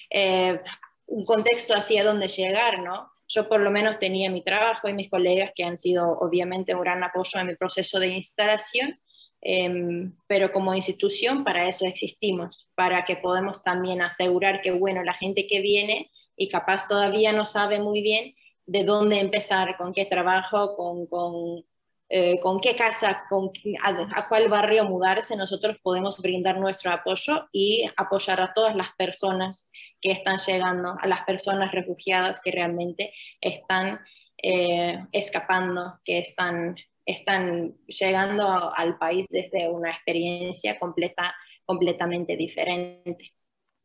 eh, 0.09 0.59
un 1.07 1.23
contexto 1.23 1.73
hacia 1.73 2.03
dónde 2.03 2.27
llegar, 2.27 2.79
¿no? 2.79 3.11
Yo 3.27 3.47
por 3.47 3.61
lo 3.61 3.69
menos 3.69 3.99
tenía 3.99 4.31
mi 4.31 4.43
trabajo 4.43 4.89
y 4.89 4.93
mis 4.93 5.09
colegas 5.09 5.51
que 5.55 5.63
han 5.63 5.77
sido 5.77 6.07
obviamente 6.07 6.73
un 6.73 6.81
gran 6.81 7.03
apoyo 7.03 7.39
en 7.39 7.47
mi 7.47 7.55
proceso 7.55 7.99
de 7.99 8.07
instalación, 8.07 8.99
em, 9.41 10.13
pero 10.27 10.51
como 10.51 10.75
institución 10.75 11.43
para 11.43 11.67
eso 11.67 11.85
existimos, 11.85 12.65
para 12.75 13.05
que 13.05 13.15
podamos 13.15 13.63
también 13.63 14.01
asegurar 14.01 14.61
que, 14.61 14.71
bueno, 14.71 15.03
la 15.03 15.13
gente 15.13 15.47
que 15.47 15.61
viene 15.61 16.11
y 16.35 16.49
capaz 16.49 16.87
todavía 16.87 17.31
no 17.31 17.45
sabe 17.45 17.79
muy 17.79 18.01
bien 18.01 18.35
de 18.65 18.83
dónde 18.83 19.19
empezar, 19.19 19.77
con 19.77 19.93
qué 19.93 20.05
trabajo, 20.05 20.75
con, 20.75 21.07
con, 21.07 21.65
eh, 22.07 22.39
con 22.39 22.59
qué 22.59 22.75
casa, 22.75 23.23
con, 23.29 23.51
a, 23.83 24.27
cuál 24.27 24.47
barrio 24.47 24.85
mudarse, 24.85 25.35
nosotros 25.35 25.77
podemos 25.81 26.19
brindar 26.21 26.59
nuestro 26.59 26.91
apoyo 26.91 27.47
y 27.51 27.89
apoyar 27.97 28.41
a 28.41 28.53
todas 28.53 28.75
las 28.75 28.89
personas 28.95 29.69
que 30.01 30.11
están 30.11 30.37
llegando, 30.37 30.95
a 30.99 31.07
las 31.07 31.23
personas 31.25 31.71
refugiadas 31.71 32.41
que 32.41 32.51
realmente 32.51 33.13
están 33.41 33.99
eh, 34.41 35.05
escapando, 35.11 35.99
que 36.05 36.19
están, 36.19 36.75
están 37.11 37.75
llegando 37.87 38.71
al 38.75 38.97
país 38.97 39.25
desde 39.29 39.69
una 39.69 39.91
experiencia 39.91 40.77
completa, 40.77 41.33
completamente 41.65 42.35
diferente. 42.35 43.33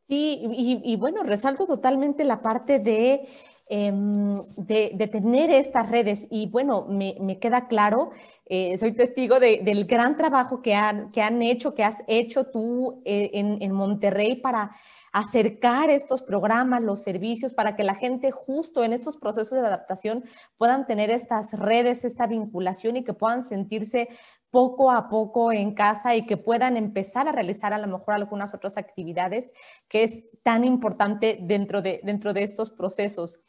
Sí, 0.07 0.39
y, 0.83 0.95
bueno, 0.97 1.23
resalto 1.23 1.65
totalmente 1.65 2.23
la 2.25 2.43
parte 2.43 2.77
de, 2.77 3.27
em, 3.69 4.35
de, 4.67 5.09
tener 5.11 5.49
estas 5.49 5.89
redes 5.89 6.27
y 6.29 6.47
bueno, 6.51 6.85
me, 6.87 7.15
me 7.19 7.39
queda 7.39 7.67
claro, 7.67 8.11
eh, 8.45 8.77
soy 8.77 8.91
testigo 8.91 9.39
del 9.39 9.85
gran 9.85 10.15
trabajo 10.15 10.61
que 10.61 10.75
han, 10.75 11.11
que 11.11 11.23
han 11.23 11.41
hecho, 11.41 11.73
que 11.73 11.83
has 11.83 12.03
hecho 12.07 12.51
tú 12.51 13.01
eh, 13.03 13.31
en, 13.33 13.57
en 13.59 13.71
Monterrey 13.71 14.35
para 14.35 14.75
acercar 15.15 15.89
estos 15.89 16.21
programas, 16.21 16.83
los 16.83 17.01
servicios, 17.01 17.53
para 17.53 17.77
que 17.77 17.85
la 17.85 17.95
gente 17.95 18.31
justo 18.31 18.83
en 18.83 18.91
estos 18.91 19.15
procesos 19.15 19.57
de 19.57 19.65
adaptación 19.65 20.25
puedan 20.57 20.85
tener 20.85 21.09
estas 21.09 21.53
redes, 21.53 22.03
esta 22.03 22.27
vinculación 22.27 22.97
y 22.97 23.03
que 23.05 23.13
puedan 23.13 23.41
sentirse 23.41 24.09
poco 24.51 24.91
a 24.91 25.07
poco 25.07 25.53
en 25.53 25.73
casa 25.73 26.17
y 26.17 26.25
que 26.25 26.35
puedan 26.35 26.75
empezar 26.75 27.29
a 27.29 27.31
realizar 27.31 27.71
a 27.71 27.77
lo 27.77 27.87
mejor 27.87 28.15
algunas 28.15 28.53
otras 28.53 28.75
actividades 28.75 29.53
que 29.87 30.03
es 30.03 30.29
tan 30.43 30.65
importante 30.65 31.39
dentro 31.41 31.81
de, 31.81 32.01
dentro 32.03 32.33
de 32.33 32.43
estos 32.43 32.69
procesos. 32.69 33.39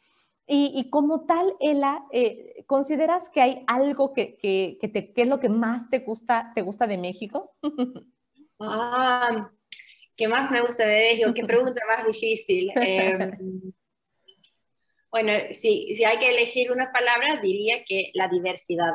Y, 0.49 0.89
como 0.89 1.25
tal, 1.25 1.53
Ela, 1.59 2.05
eh, 2.13 2.63
¿consideras 2.65 3.29
que 3.29 3.41
hay 3.41 3.65
algo 3.67 4.13
que, 4.13 4.37
que, 4.37 4.77
que, 4.79 4.87
te, 4.87 5.11
que, 5.11 5.23
es 5.23 5.27
lo 5.27 5.41
que 5.41 5.49
más 5.49 5.89
te 5.89 5.99
gusta, 5.99 6.53
te 6.55 6.61
gusta 6.61 6.87
de 6.87 6.97
México? 6.97 7.51
ah, 8.61 9.51
¿Qué 10.17 10.27
más 10.27 10.49
me 10.49 10.61
gusta 10.61 10.85
de 10.85 11.11
México? 11.11 11.33
¿Qué 11.33 11.43
pregunta 11.45 11.81
más 11.87 12.05
difícil? 12.05 12.71
Em, 12.75 13.61
bueno, 15.11 15.31
si, 15.53 15.93
si 15.95 16.03
hay 16.03 16.19
que 16.19 16.29
elegir 16.29 16.71
una 16.71 16.91
palabra, 16.91 17.39
diría 17.41 17.85
que 17.87 18.11
la 18.13 18.27
diversidad. 18.27 18.93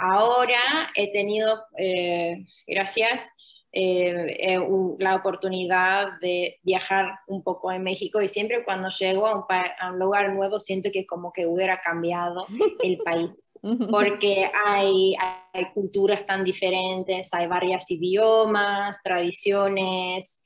Ahora 0.00 0.90
he 0.96 1.12
tenido, 1.12 1.62
eh, 1.78 2.44
gracias, 2.66 3.30
eh, 3.78 4.54
eh, 4.54 4.58
la 5.00 5.16
oportunidad 5.16 6.18
de 6.22 6.58
viajar 6.62 7.18
un 7.26 7.42
poco 7.42 7.70
en 7.70 7.82
México. 7.82 8.22
Y 8.22 8.28
siempre 8.28 8.64
cuando 8.64 8.88
llego 8.88 9.26
a 9.26 9.36
un, 9.36 9.44
a 9.50 9.92
un, 9.92 9.98
lugar 9.98 10.32
nuevo 10.32 10.60
siento 10.60 10.88
que 10.90 11.04
como 11.04 11.30
que 11.30 11.46
hubiera 11.46 11.82
cambiado 11.82 12.46
el 12.82 12.96
país. 13.04 13.58
Porque 13.90 14.50
hay, 14.64 15.14
hay 15.52 15.66
culturas 15.74 16.24
tan 16.24 16.42
diferentes, 16.42 17.28
hay 17.34 17.48
varios 17.48 17.90
idiomas, 17.90 19.02
tradiciones, 19.02 20.40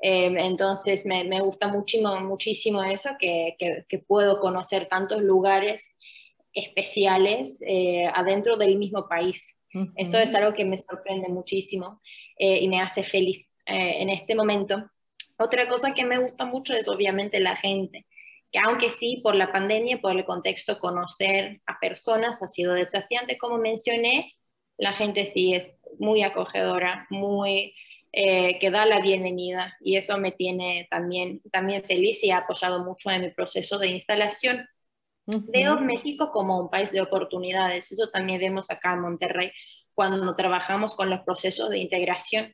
em, 0.00 0.36
entonces 0.36 1.06
me, 1.06 1.24
me, 1.24 1.40
gusta 1.40 1.66
muchísimo, 1.66 2.20
muchísimo 2.20 2.84
eso, 2.84 3.10
que, 3.18 3.56
que, 3.58 3.98
puedo 3.98 4.38
conocer 4.38 4.86
tantos 4.86 5.22
lugares 5.22 5.92
especiales 6.52 7.60
eh, 7.66 8.06
adentro 8.14 8.56
del 8.56 8.76
mismo 8.78 9.08
país. 9.08 9.56
Eso 9.96 10.18
es 10.18 10.34
algo 10.34 10.54
que 10.54 10.64
me 10.64 10.78
sorprende 10.78 11.28
muchísimo 11.28 12.00
eh, 12.36 12.58
y 12.60 12.68
me 12.68 12.80
hace 12.80 13.02
feliz 13.02 13.48
eh, 13.66 14.02
en 14.02 14.10
este 14.10 14.34
momento. 14.34 14.90
Otra 15.38 15.68
cosa 15.68 15.94
que 15.94 16.04
me 16.04 16.18
gusta 16.18 16.44
mucho 16.44 16.74
es 16.74 16.88
obviamente 16.88 17.40
la 17.40 17.56
gente 17.56 18.06
que 18.52 18.58
aunque 18.58 18.90
sí 18.90 19.20
por 19.22 19.34
la 19.34 19.52
pandemia, 19.52 20.00
por 20.00 20.16
el 20.16 20.24
contexto, 20.24 20.78
conocer 20.78 21.60
a 21.66 21.78
personas 21.80 22.42
ha 22.42 22.46
sido 22.46 22.74
desafiante, 22.74 23.38
como 23.38 23.58
mencioné, 23.58 24.34
la 24.78 24.92
gente 24.92 25.24
sí 25.24 25.54
es 25.54 25.76
muy 25.98 26.22
acogedora, 26.22 27.06
muy 27.10 27.74
eh, 28.12 28.58
que 28.58 28.70
da 28.70 28.86
la 28.86 29.00
bienvenida 29.00 29.76
y 29.80 29.96
eso 29.96 30.18
me 30.18 30.32
tiene 30.32 30.86
también, 30.90 31.40
también 31.50 31.84
feliz 31.84 32.22
y 32.22 32.30
ha 32.30 32.38
apoyado 32.38 32.84
mucho 32.84 33.10
en 33.10 33.22
mi 33.22 33.30
proceso 33.30 33.78
de 33.78 33.88
instalación. 33.88 34.66
Veo 35.26 35.80
México 35.80 36.30
como 36.30 36.60
un 36.60 36.70
país 36.70 36.92
de 36.92 37.00
oportunidades, 37.00 37.90
eso 37.90 38.10
también 38.10 38.38
vemos 38.38 38.70
acá 38.70 38.92
en 38.92 39.00
Monterrey 39.00 39.50
cuando 39.96 40.36
trabajamos 40.36 40.94
con 40.94 41.08
los 41.08 41.22
procesos 41.22 41.70
de 41.70 41.78
integración, 41.78 42.52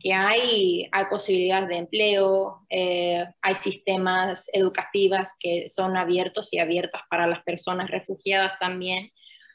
que 0.00 0.12
hay, 0.12 0.86
hay 0.92 1.04
posibilidades 1.06 1.68
de 1.70 1.76
empleo, 1.76 2.60
eh, 2.68 3.24
hay 3.40 3.54
sistemas 3.56 4.50
educativos 4.52 5.30
que 5.40 5.66
son 5.70 5.96
abiertos 5.96 6.52
y 6.52 6.58
abiertas 6.58 7.00
para 7.08 7.26
las 7.26 7.42
personas 7.42 7.90
refugiadas 7.90 8.52
también. 8.60 9.10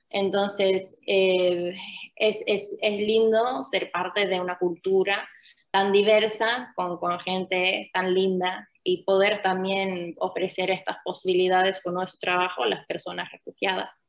Entonces, 0.10 0.98
eh, 1.06 1.78
es, 2.16 2.44
es, 2.48 2.76
es, 2.82 3.00
lindo 3.00 3.62
ser 3.62 3.92
parte 3.92 4.26
de 4.26 4.42
una 4.42 4.58
cultura 4.58 5.30
tan 5.70 5.92
diversa, 5.92 6.74
con, 6.76 6.98
con 6.98 7.20
gente 7.20 7.92
tan 7.94 8.16
linda 8.16 8.68
y 8.84 9.04
poder 9.04 9.44
también 9.44 10.16
ofrecer 10.18 10.72
estas 10.72 10.98
posibilidades 11.04 11.80
con 11.84 11.94
nuestro 11.94 12.18
trabajo 12.20 12.64
a 12.64 12.70
las 12.70 12.88
personas 12.88 13.32
refugiadas. 13.32 14.02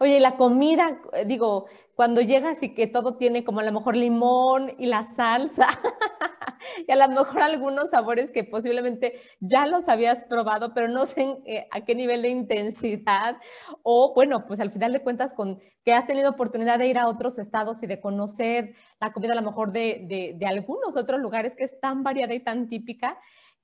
Oye, 0.00 0.20
la 0.20 0.36
comida, 0.36 0.96
eh, 1.12 1.24
digo, 1.26 1.66
cuando 1.96 2.20
llegas 2.20 2.62
y 2.62 2.74
que 2.74 2.86
todo 2.86 3.16
tiene 3.16 3.44
como 3.44 3.60
a 3.60 3.64
lo 3.64 3.72
mejor 3.72 3.96
limón 3.96 4.72
y 4.78 4.86
la 4.86 5.02
salsa, 5.04 5.66
y 6.86 6.92
a 6.92 6.96
lo 6.96 7.08
mejor 7.08 7.42
algunos 7.42 7.90
sabores 7.90 8.30
que 8.30 8.44
posiblemente 8.44 9.12
ya 9.40 9.66
los 9.66 9.88
habías 9.88 10.22
probado, 10.22 10.72
pero 10.74 10.88
no 10.88 11.06
sé 11.06 11.38
eh, 11.46 11.66
a 11.70 11.84
qué 11.84 11.94
nivel 11.94 12.22
de 12.22 12.28
intensidad, 12.28 13.36
o 13.82 14.12
bueno, 14.14 14.38
pues 14.46 14.60
al 14.60 14.70
final 14.70 14.92
de 14.92 15.02
cuentas, 15.02 15.34
con 15.34 15.60
que 15.84 15.92
has 15.92 16.06
tenido 16.06 16.30
oportunidad 16.30 16.78
de 16.78 16.86
ir 16.86 16.98
a 16.98 17.08
otros 17.08 17.38
estados 17.38 17.82
y 17.82 17.86
de 17.86 18.00
conocer 18.00 18.74
la 19.00 19.12
comida 19.12 19.32
a 19.32 19.36
lo 19.36 19.42
mejor 19.42 19.72
de, 19.72 20.04
de, 20.08 20.34
de 20.36 20.46
algunos 20.46 20.96
otros 20.96 21.20
lugares 21.20 21.56
que 21.56 21.64
es 21.64 21.78
tan 21.80 22.02
variada 22.02 22.34
y 22.34 22.40
tan 22.40 22.68
típica, 22.68 23.18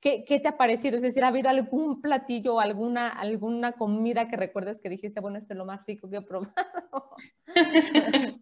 ¿Qué, 0.05 0.23
te 0.39 0.49
ha 0.49 0.59
parecido? 0.59 0.97
Es 0.97 1.03
decir, 1.03 1.25
¿ha 1.25 1.29
habido 1.29 1.49
algún 1.49 2.03
platillo 2.03 2.61
alguna, 2.61 3.09
alguna 3.09 3.73
comida 3.73 4.29
que 4.29 4.37
recuerdes 4.37 4.79
que 4.79 4.91
dijiste, 4.91 5.19
bueno, 5.19 5.39
esto 5.39 5.55
es 5.55 5.57
lo 5.57 5.65
más 5.65 5.81
rico 5.87 6.11
que 6.11 6.19
he 6.19 6.21
probado? 6.21 6.53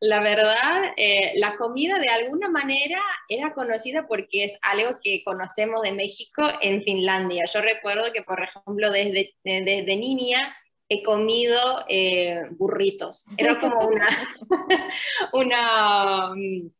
la 0.00 0.20
verdad, 0.22 0.94
eh, 0.96 1.32
la 1.34 1.56
comida 1.56 1.98
de 1.98 2.08
alguna 2.08 2.48
manera 2.48 3.02
era 3.28 3.52
conocida 3.52 4.06
porque 4.06 4.44
es 4.44 4.58
algo 4.62 4.98
que 5.02 5.22
conocemos 5.26 5.82
de 5.82 5.92
México 5.92 6.48
en 6.62 6.82
Finlandia. 6.82 7.44
Yo 7.52 7.60
recuerdo 7.60 8.10
que, 8.14 8.22
por 8.22 8.42
ejemplo, 8.42 8.90
desde, 8.90 9.34
desde 9.44 9.96
niña 9.96 10.56
he 10.88 11.02
comido 11.02 11.84
eh, 11.86 12.44
burritos. 12.52 13.26
Era 13.36 13.60
como 13.60 13.88
una, 13.88 14.08
una 15.34 16.34
mm, 16.34 16.70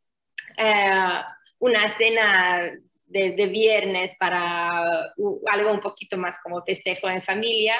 eh, 0.56 1.22
una 1.58 1.88
cena 1.88 2.72
de, 3.06 3.46
viernes 3.46 4.14
para 4.18 5.12
algo 5.50 5.72
un 5.72 5.80
poquito 5.80 6.16
más 6.16 6.38
como 6.42 6.62
festejo 6.62 7.08
en 7.08 7.22
familia. 7.22 7.74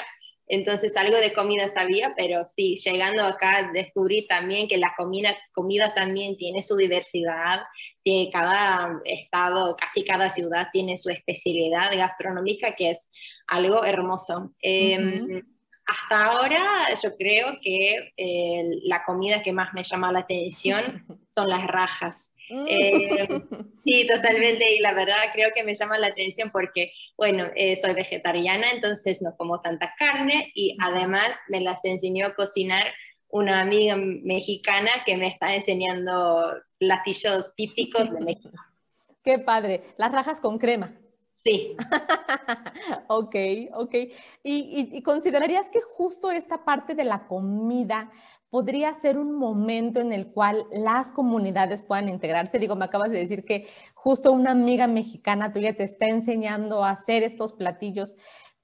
Entonces 0.47 0.97
algo 0.97 1.17
de 1.17 1.33
comida 1.33 1.69
sabía, 1.69 2.13
pero 2.17 2.43
sí, 2.43 2.75
llegando 2.83 3.23
acá 3.23 3.69
descubrí 3.71 4.25
también 4.25 4.67
que 4.67 4.77
la 4.77 4.95
comida, 4.97 5.37
comida 5.53 5.93
también 5.93 6.37
tiene 6.37 6.63
su 6.63 6.75
diversidad, 6.75 7.61
que 8.03 8.29
cada 8.33 8.99
estado, 9.05 9.75
casi 9.75 10.03
cada 10.03 10.29
ciudad 10.29 10.69
tiene 10.73 10.97
su 10.97 11.11
especialidad 11.11 11.95
gastronómica, 11.95 12.75
que 12.75 12.89
es 12.89 13.11
algo 13.45 13.85
hermoso. 13.85 14.55
Em, 14.59 15.43
hasta 15.85 16.25
ahora 16.25 16.93
yo 17.01 17.15
creo 17.15 17.59
que 17.61 18.11
eh, 18.17 18.69
la 18.83 19.03
comida 19.03 19.43
que 19.43 19.53
más 19.53 19.73
me 19.73 19.83
llama 19.83 20.11
la 20.11 20.19
atención 20.19 21.05
son 21.31 21.47
las 21.47 21.67
rajas. 21.67 22.31
Eh, 22.49 23.27
sí, 23.85 24.07
totalmente. 24.07 24.75
Y 24.75 24.79
la 24.79 24.93
verdad 24.93 25.17
creo 25.33 25.49
que 25.55 25.63
me 25.63 25.73
llama 25.73 25.97
la 25.97 26.07
atención 26.07 26.49
porque, 26.51 26.91
bueno, 27.17 27.47
eh, 27.55 27.75
soy 27.77 27.93
vegetariana, 27.93 28.71
entonces 28.71 29.21
no 29.21 29.35
como 29.37 29.61
tanta 29.61 29.93
carne 29.97 30.51
y 30.55 30.75
además 30.81 31.37
me 31.47 31.61
las 31.61 31.83
enseñó 31.85 32.27
a 32.27 32.35
cocinar 32.35 32.87
una 33.29 33.61
amiga 33.61 33.95
mexicana 33.95 34.89
que 35.05 35.15
me 35.17 35.27
está 35.27 35.53
enseñando 35.53 36.53
platillos 36.79 37.53
típicos 37.55 38.11
de 38.11 38.21
México. 38.21 38.55
Qué 39.23 39.37
padre, 39.37 39.81
las 39.97 40.11
rajas 40.11 40.39
con 40.39 40.57
crema. 40.57 40.89
Sí. 41.43 41.77
ok, 43.07 43.35
ok. 43.73 43.95
¿Y, 44.43 45.01
considerarías 45.03 45.69
que 45.69 45.79
justo 45.81 46.31
esta 46.31 46.65
parte 46.65 46.95
de 46.95 47.05
la 47.05 47.27
comida 47.27 48.11
podría 48.49 48.93
ser 48.93 49.17
un 49.17 49.33
momento 49.37 50.01
en 50.01 50.11
el 50.11 50.27
cual 50.27 50.65
las 50.71 51.11
comunidades 51.11 51.81
puedan 51.81 52.09
integrarse? 52.09 52.59
Digo, 52.59 52.75
me 52.75 52.85
acabas 52.85 53.11
de 53.11 53.19
decir 53.19 53.45
que 53.45 53.67
justo 53.93 54.33
una 54.33 54.51
amiga 54.51 54.87
mexicana 54.87 55.53
tuya 55.53 55.75
te 55.75 55.83
está 55.83 56.07
enseñando 56.07 56.83
a 56.83 56.91
hacer 56.91 57.23
estos 57.23 57.53
platillos. 57.53 58.15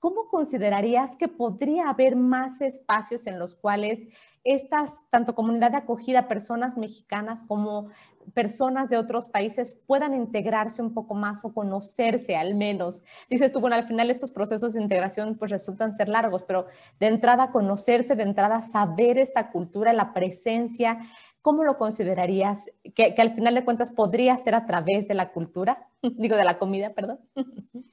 ¿Cómo 0.05 0.27
considerarías 0.27 1.15
que 1.15 1.27
podría 1.27 1.89
haber 1.89 2.15
más 2.15 2.61
espacios 2.61 3.25
en 3.25 3.39
los 3.39 3.55
cuales 3.55 4.05
estas, 4.43 5.01
tanto 5.09 5.33
comunidad 5.33 5.71
de 5.71 5.77
acogida, 5.77 6.27
personas 6.27 6.77
mexicanas 6.77 7.43
como 7.43 7.89
personas 8.35 8.87
de 8.87 8.97
otros 8.97 9.27
países 9.27 9.79
puedan 9.87 10.13
integrarse 10.13 10.83
un 10.83 10.93
poco 10.93 11.15
más 11.15 11.43
o 11.43 11.55
conocerse 11.55 12.35
al 12.35 12.53
menos? 12.53 13.03
Dices 13.31 13.51
tú, 13.51 13.59
bueno, 13.59 13.77
al 13.77 13.87
final 13.87 14.11
estos 14.11 14.29
procesos 14.29 14.73
de 14.73 14.83
integración 14.83 15.35
pues 15.39 15.49
resultan 15.49 15.97
ser 15.97 16.07
largos, 16.07 16.43
pero 16.43 16.67
de 16.99 17.07
entrada 17.07 17.49
conocerse, 17.49 18.15
de 18.15 18.21
entrada 18.21 18.61
saber 18.61 19.17
esta 19.17 19.49
cultura, 19.49 19.91
la 19.91 20.13
presencia, 20.13 20.99
¿cómo 21.41 21.63
lo 21.63 21.79
considerarías 21.79 22.71
que, 22.93 23.15
que 23.15 23.21
al 23.23 23.33
final 23.33 23.55
de 23.55 23.65
cuentas 23.65 23.91
podría 23.91 24.37
ser 24.37 24.53
a 24.53 24.67
través 24.67 25.07
de 25.07 25.15
la 25.15 25.31
cultura? 25.31 25.87
Digo, 26.03 26.35
de 26.35 26.45
la 26.45 26.59
comida, 26.59 26.93
perdón. 26.93 27.21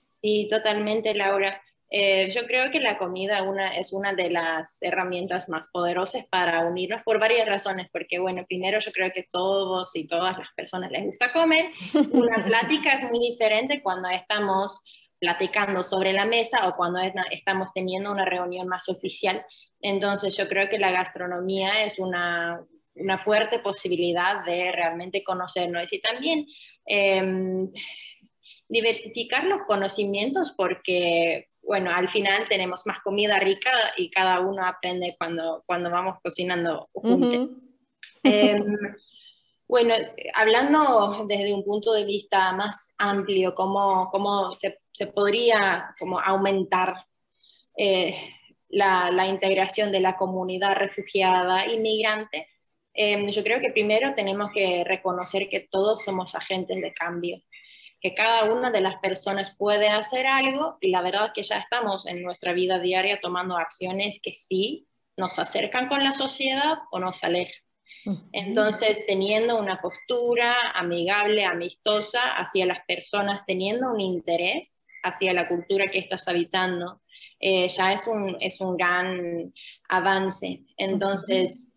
Sí, 0.08 0.46
totalmente, 0.50 1.14
Laura. 1.14 1.62
Eh, 1.94 2.30
yo 2.30 2.46
creo 2.46 2.70
que 2.70 2.80
la 2.80 2.96
comida 2.96 3.42
una, 3.42 3.76
es 3.76 3.92
una 3.92 4.14
de 4.14 4.30
las 4.30 4.80
herramientas 4.80 5.50
más 5.50 5.68
poderosas 5.68 6.26
para 6.30 6.66
unirnos 6.66 7.02
por 7.02 7.20
varias 7.20 7.46
razones, 7.46 7.88
porque 7.92 8.18
bueno, 8.18 8.46
primero 8.48 8.78
yo 8.78 8.92
creo 8.92 9.12
que 9.12 9.28
todos 9.30 9.94
y 9.94 10.06
todas 10.06 10.38
las 10.38 10.48
personas 10.56 10.90
les 10.90 11.04
gusta 11.04 11.30
comer. 11.32 11.66
Una 12.12 12.36
plática 12.46 12.94
es 12.94 13.04
muy 13.10 13.20
diferente 13.20 13.82
cuando 13.82 14.08
estamos 14.08 14.80
platicando 15.20 15.82
sobre 15.82 16.14
la 16.14 16.24
mesa 16.24 16.66
o 16.66 16.76
cuando 16.76 16.98
estamos 17.30 17.74
teniendo 17.74 18.10
una 18.10 18.24
reunión 18.24 18.66
más 18.68 18.88
oficial. 18.88 19.44
Entonces 19.82 20.34
yo 20.34 20.48
creo 20.48 20.70
que 20.70 20.78
la 20.78 20.92
gastronomía 20.92 21.84
es 21.84 21.98
una, 21.98 22.58
una 22.94 23.18
fuerte 23.18 23.58
posibilidad 23.58 24.46
de 24.46 24.72
realmente 24.72 25.22
conocernos 25.22 25.92
y 25.92 26.00
también... 26.00 26.46
Eh, 26.86 27.68
diversificar 28.68 29.44
los 29.44 29.60
conocimientos 29.66 30.54
porque 30.56 31.46
bueno, 31.62 31.90
al 31.94 32.08
final 32.10 32.48
tenemos 32.48 32.86
más 32.86 33.00
comida 33.00 33.38
rica 33.38 33.70
y 33.96 34.10
cada 34.10 34.40
uno 34.40 34.64
aprende 34.64 35.14
cuando, 35.18 35.62
cuando 35.66 35.90
vamos 35.90 36.18
cocinando 36.22 36.88
juntos. 36.92 37.50
Em, 38.24 38.76
bueno, 39.66 39.94
hablando 40.34 41.24
desde 41.26 41.54
un 41.54 41.64
punto 41.64 41.92
de 41.92 42.04
vista 42.04 42.52
más 42.52 42.90
amplio, 42.98 43.54
cómo, 43.54 44.10
cómo 44.10 44.54
se, 44.54 44.80
se, 44.92 45.06
podría 45.06 45.94
como 45.98 46.20
aumentar 46.20 46.94
eh, 47.76 48.16
la, 48.68 49.10
la, 49.10 49.26
integración 49.26 49.90
de 49.90 50.00
la 50.00 50.16
comunidad 50.16 50.76
refugiada, 50.76 51.66
inmigrante, 51.66 52.48
eh, 52.94 53.30
yo 53.30 53.42
creo 53.42 53.60
que 53.60 53.72
primero 53.72 54.14
tenemos 54.14 54.50
que 54.52 54.84
reconocer 54.84 55.48
que 55.48 55.66
todos 55.70 56.04
somos 56.04 56.34
agentes 56.34 56.80
de 56.80 56.92
cambio 56.92 57.42
que 58.02 58.14
cada 58.14 58.52
una 58.52 58.70
de 58.70 58.80
las 58.80 58.96
personas 58.96 59.54
puede 59.56 59.88
hacer 59.88 60.26
algo 60.26 60.76
y 60.80 60.90
la 60.90 61.02
verdad 61.02 61.30
que 61.32 61.44
ya 61.44 61.58
estamos 61.58 62.04
en 62.06 62.22
nuestra 62.22 62.52
vida 62.52 62.80
diaria 62.80 63.20
tomando 63.20 63.56
acciones 63.56 64.18
que 64.20 64.32
sí 64.32 64.88
nos 65.16 65.38
acercan 65.38 65.88
con 65.88 66.02
la 66.02 66.12
sociedad 66.12 66.78
o 66.90 66.98
nos 66.98 67.22
alejan. 67.22 67.62
Entonces, 68.32 69.06
teniendo 69.06 69.56
una 69.56 69.80
postura 69.80 70.72
amigable, 70.72 71.44
amistosa 71.44 72.20
hacia 72.36 72.66
las 72.66 72.84
personas, 72.86 73.46
teniendo 73.46 73.92
un 73.92 74.00
interés 74.00 74.82
hacia 75.04 75.32
la 75.32 75.46
cultura 75.46 75.86
que 75.88 76.00
estás 76.00 76.26
habitando, 76.26 77.00
eh, 77.38 77.68
ya 77.68 77.92
es 77.92 78.04
un, 78.08 78.36
es 78.40 78.60
un 78.60 78.76
gran 78.76 79.54
avance. 79.88 80.64
Entonces, 80.76 81.68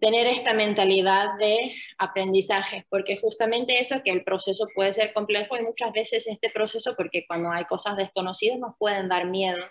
tener 0.00 0.26
esta 0.26 0.54
mentalidad 0.54 1.36
de 1.38 1.74
aprendizaje, 1.98 2.86
porque 2.88 3.18
justamente 3.18 3.80
eso, 3.80 4.02
que 4.02 4.10
el 4.10 4.24
proceso 4.24 4.66
puede 4.74 4.92
ser 4.92 5.12
complejo 5.12 5.56
y 5.56 5.62
muchas 5.62 5.92
veces 5.92 6.26
este 6.26 6.50
proceso, 6.50 6.94
porque 6.96 7.24
cuando 7.26 7.50
hay 7.50 7.64
cosas 7.64 7.96
desconocidas 7.96 8.58
nos 8.58 8.76
pueden 8.78 9.08
dar 9.08 9.26
miedo. 9.26 9.62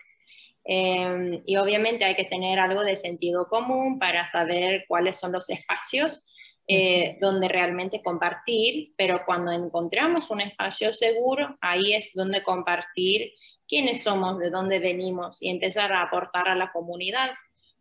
Em, 0.66 1.42
y 1.46 1.56
obviamente 1.58 2.04
hay 2.04 2.16
que 2.16 2.26
tener 2.26 2.60
algo 2.60 2.84
de 2.84 2.98
sentido 2.98 3.48
común 3.48 4.00
para 4.00 4.26
saber 4.26 4.84
cuáles 4.88 5.18
son 5.18 5.32
los 5.32 5.50
espacios 5.50 6.26
eh, 6.68 7.18
donde 7.22 7.48
realmente 7.48 8.04
compartir, 8.04 8.94
pero 8.98 9.22
cuando 9.26 9.54
encontramos 9.54 10.30
un 10.30 10.42
espacio 10.42 10.92
seguro, 10.92 11.58
ahí 11.62 11.94
es 11.94 12.12
donde 12.14 12.44
compartir 12.44 13.32
quiénes 13.70 14.04
somos, 14.04 14.38
de 14.40 14.50
dónde 14.50 14.80
venimos 14.80 15.42
y 15.42 15.50
empezar 15.50 15.94
a 15.94 16.02
aportar 16.02 16.50
a 16.50 16.56
la 16.56 16.72
comunidad 16.74 17.30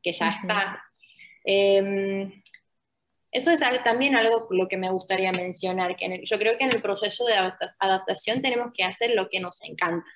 que 0.01 0.13
ya 0.13 0.29
está 0.29 0.81
Em, 1.47 2.43
eso 3.31 3.51
es 3.53 3.61
también 3.85 4.17
algo 4.17 4.49
lo 4.51 4.67
que 4.67 4.77
me 4.77 4.91
gustaría 4.91 5.31
mencionar, 5.31 5.97
que 5.97 6.23
yo 6.25 6.39
creo 6.39 6.59
que 6.59 6.65
en 6.65 6.73
el 6.73 6.83
proceso 6.83 7.25
de 7.25 7.35
adaptación 7.79 8.43
tenemos 8.43 8.73
que 8.75 8.83
hacer 8.83 9.11
lo 9.11 9.29
que 9.29 9.41
nos 9.41 9.63
encanta, 9.63 10.07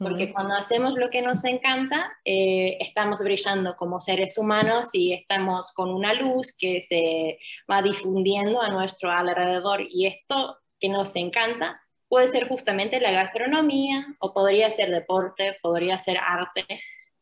porque 0.00 0.32
cuando 0.32 0.54
hacemos 0.54 0.96
lo 0.96 1.08
que 1.08 1.22
nos 1.22 1.44
encanta, 1.44 2.12
eh, 2.24 2.76
estamos 2.80 3.20
brillando 3.20 3.74
como 3.76 4.00
seres 4.00 4.36
humanos 4.36 4.88
y 4.92 5.12
estamos 5.14 5.72
con 5.72 5.90
una 5.90 6.12
luz 6.12 6.54
que 6.58 6.82
se 6.82 7.38
va 7.70 7.80
difundiendo 7.80 8.60
a 8.60 8.70
nuestro 8.70 9.10
alrededor. 9.10 9.86
Y 9.88 10.06
esto 10.06 10.58
que 10.78 10.90
nos 10.90 11.16
encanta 11.16 11.80
puede 12.08 12.26
ser 12.26 12.48
justamente 12.48 13.00
la 13.00 13.12
gastronomía 13.12 14.06
o 14.18 14.34
podría 14.34 14.70
ser 14.70 14.90
deporte, 14.90 15.56
podría 15.62 15.98
ser 15.98 16.18
arte, 16.18 16.66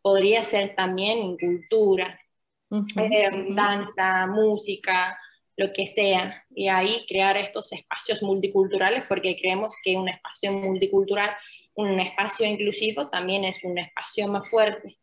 podría 0.02 0.42
ser 0.42 0.74
también 0.74 1.36
cultura, 1.36 2.18
Em, 2.70 3.54
danza, 3.54 4.26
música, 4.26 5.18
lo 5.56 5.72
que 5.72 5.86
sea, 5.86 6.44
y 6.54 6.68
ahí 6.68 7.04
crear 7.08 7.36
estos 7.36 7.72
espacios 7.72 8.22
multiculturales, 8.22 9.04
porque 9.08 9.36
creemos 9.40 9.74
que 9.84 9.96
un 9.96 10.08
espacio 10.08 10.52
multicultural, 10.52 11.30
un 11.74 11.98
espacio 11.98 12.46
inclusivo, 12.46 13.08
también 13.08 13.44
es 13.44 13.62
un 13.64 13.76
espacio 13.78 14.28
más 14.28 14.48
fuerte. 14.48 14.96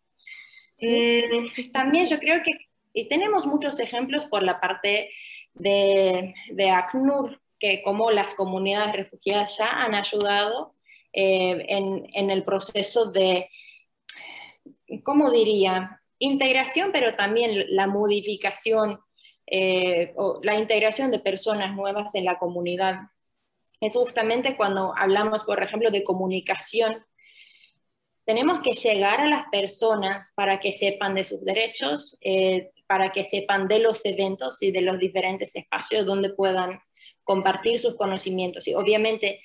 Mm, 0.82 1.72
también 1.72 2.06
yo 2.06 2.20
creo 2.20 2.42
que 2.44 2.52
y 2.98 3.08
tenemos 3.08 3.46
muchos 3.46 3.80
ejemplos 3.80 4.26
por 4.26 4.42
la 4.42 4.60
parte 4.60 5.12
de, 5.54 6.34
de 6.50 6.70
ACNUR, 6.72 7.40
que 7.60 7.84
como 7.84 8.10
las 8.10 8.34
comunidades 8.34 8.96
refugiadas 8.96 9.56
ya 9.60 9.68
han 9.68 9.94
ayudado 9.94 10.74
eh, 11.14 11.64
en, 11.70 12.10
en 12.14 12.32
el 12.32 12.44
proceso 12.44 13.12
de, 13.12 13.52
¿cómo 15.04 15.30
diría? 15.30 16.02
Integración, 16.20 16.92
pero 16.92 17.14
también 17.14 17.66
la 17.76 17.88
modificación 17.88 19.00
eh, 19.50 20.14
o 20.18 20.40
la 20.44 20.60
integración 20.60 21.10
de 21.10 21.20
personas 21.20 21.76
nuevas 21.76 22.16
en 22.16 22.26
la 22.26 22.38
comunidad. 22.38 23.00
Es 23.80 23.94
justamente 23.94 24.58
cuando 24.58 24.94
hablamos, 24.98 25.44
por 25.44 25.62
ejemplo, 25.64 25.90
de 25.90 26.04
comunicación. 26.04 27.06
Tenemos 28.26 28.60
que 28.62 28.74
llegar 28.74 29.22
a 29.22 29.28
las 29.28 29.46
personas 29.50 30.34
para 30.36 30.60
que 30.60 30.74
sepan 30.74 31.16
de 31.16 31.24
sus 31.24 31.46
derechos, 31.46 32.18
eh, 32.22 32.72
para 32.88 33.12
que 33.12 33.24
sepan 33.24 33.68
de 33.70 33.80
los 33.80 34.06
eventos 34.06 34.62
y 34.62 34.72
de 34.72 34.82
los 34.82 35.00
diferentes 35.00 35.56
espacios 35.56 36.06
donde 36.06 36.34
puedan 36.34 36.82
compartir 37.24 37.80
sus 37.80 37.96
conocimientos. 37.96 38.68
Y 38.68 38.74
obviamente, 38.74 39.42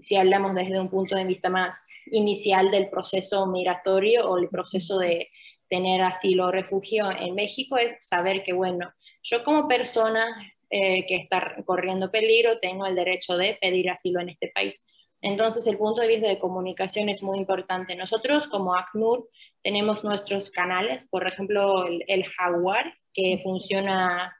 si 0.00 0.16
hablamos 0.16 0.54
desde 0.54 0.80
un 0.80 0.88
punto 0.88 1.14
de 1.14 1.24
vista 1.24 1.48
más 1.48 1.92
inicial 2.06 2.72
del 2.72 2.88
proceso 2.88 3.46
migratorio 3.46 4.28
o 4.28 4.38
el 4.38 4.48
proceso 4.48 4.98
de, 4.98 5.28
tener 5.68 6.02
asilo 6.02 6.46
o 6.46 6.50
refugio 6.50 7.10
en 7.10 7.34
México 7.34 7.76
es 7.76 7.96
saber 8.00 8.42
que, 8.42 8.52
bueno, 8.52 8.92
yo 9.22 9.44
como 9.44 9.68
persona 9.68 10.26
eh, 10.70 11.06
que 11.06 11.16
está 11.16 11.56
corriendo 11.64 12.10
peligro 12.10 12.58
tengo 12.58 12.86
el 12.86 12.94
derecho 12.94 13.36
de 13.36 13.58
pedir 13.60 13.90
asilo 13.90 14.20
en 14.20 14.30
este 14.30 14.48
país. 14.54 14.82
Entonces, 15.20 15.66
el 15.66 15.78
punto 15.78 16.00
de 16.00 16.08
vista 16.08 16.28
de 16.28 16.38
comunicación 16.38 17.08
es 17.08 17.22
muy 17.22 17.38
importante. 17.38 17.96
Nosotros 17.96 18.46
como 18.46 18.74
ACNUR 18.74 19.28
tenemos 19.62 20.04
nuestros 20.04 20.50
canales, 20.50 21.08
por 21.08 21.26
ejemplo, 21.26 21.86
el, 21.86 22.24
Jaguar, 22.24 22.94
que 23.12 23.40
funciona 23.42 24.36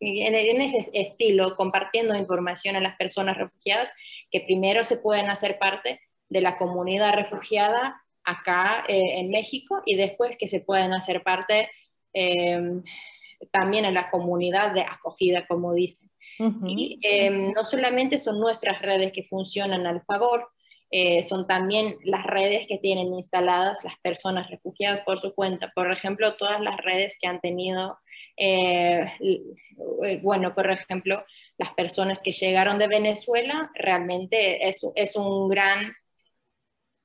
en, 0.00 0.34
en, 0.34 0.60
ese 0.60 0.90
estilo, 0.92 1.56
compartiendo 1.56 2.14
información 2.14 2.76
a 2.76 2.80
las 2.80 2.96
personas 2.96 3.38
refugiadas 3.38 3.92
que 4.30 4.40
primero 4.40 4.84
se 4.84 4.98
pueden 4.98 5.30
hacer 5.30 5.58
parte 5.58 6.00
de 6.28 6.40
la 6.42 6.58
comunidad 6.58 7.14
refugiada 7.14 8.02
acá 8.28 8.84
eh, 8.88 9.20
en 9.20 9.30
México 9.30 9.82
y 9.86 9.96
después 9.96 10.36
que 10.36 10.46
se 10.46 10.60
puedan 10.60 10.92
hacer 10.92 11.22
parte 11.22 11.70
em, 12.12 12.82
también 13.52 13.84
en 13.84 13.94
la 13.94 14.10
comunidad 14.10 14.72
de 14.72 14.82
acogida, 14.82 15.46
como 15.46 15.72
dicen. 15.74 16.10
Y 16.66 17.00
em, 17.02 17.52
no 17.52 17.64
solamente 17.64 18.16
son 18.16 18.38
nuestras 18.38 18.80
redes 18.80 19.12
que 19.12 19.24
funcionan 19.24 19.86
al 19.86 20.02
favor, 20.02 20.48
eh, 20.90 21.22
son 21.24 21.46
también 21.46 21.96
las 22.04 22.24
redes 22.24 22.66
que 22.68 22.78
tienen 22.78 23.12
instaladas 23.12 23.82
las 23.82 23.98
personas 24.02 24.48
refugiadas 24.48 25.00
por 25.02 25.20
su 25.20 25.34
cuenta. 25.34 25.72
Por 25.74 25.90
ejemplo, 25.92 26.36
todas 26.36 26.60
las 26.60 26.76
redes 26.78 27.16
que 27.20 27.26
han 27.26 27.40
tenido 27.40 27.98
Eh, 28.40 30.18
bueno, 30.22 30.54
por 30.54 30.70
ejemplo, 30.70 31.24
las 31.58 31.72
personas 31.74 32.20
que 32.22 32.32
llegaron 32.32 32.78
de 32.78 32.88
Venezuela 32.88 33.68
realmente 33.74 34.68
es, 34.68 34.86
es, 34.94 35.16
un 35.16 35.48
gran, 35.48 35.92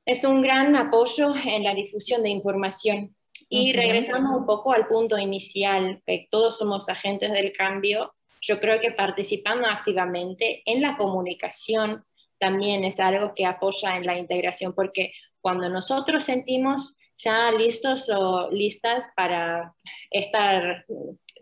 es 0.06 0.24
un 0.24 0.42
gran 0.42 0.76
apoyo 0.76 1.34
en 1.36 1.64
la 1.64 1.74
difusión 1.74 2.24
de 2.24 2.30
información. 2.30 3.16
Y 3.50 3.74
regresamos 3.74 4.36
un 4.36 4.46
poco 4.46 4.74
al 4.74 4.86
punto 4.86 5.18
inicial, 5.18 6.02
que 6.06 6.28
todos 6.32 6.58
somos 6.58 6.90
agentes 6.90 7.32
del 7.32 7.54
cambio. 7.54 8.14
Yo 8.42 8.60
creo 8.60 8.80
que 8.80 8.92
participando 8.92 9.68
activamente 9.68 10.64
en 10.66 10.82
la 10.82 10.98
comunicación 10.98 12.04
también 12.40 12.84
es 12.84 13.00
algo 13.00 13.34
que 13.36 13.46
apoya 13.46 13.96
en 13.96 14.06
la 14.06 14.18
integración, 14.18 14.74
porque 14.74 15.14
cuando 15.40 15.70
nosotros 15.70 16.24
sentimos 16.24 16.96
ya 17.16 17.52
listos 17.52 18.10
o 18.10 18.50
listas 18.50 19.10
para 19.16 19.76
estar 20.10 20.86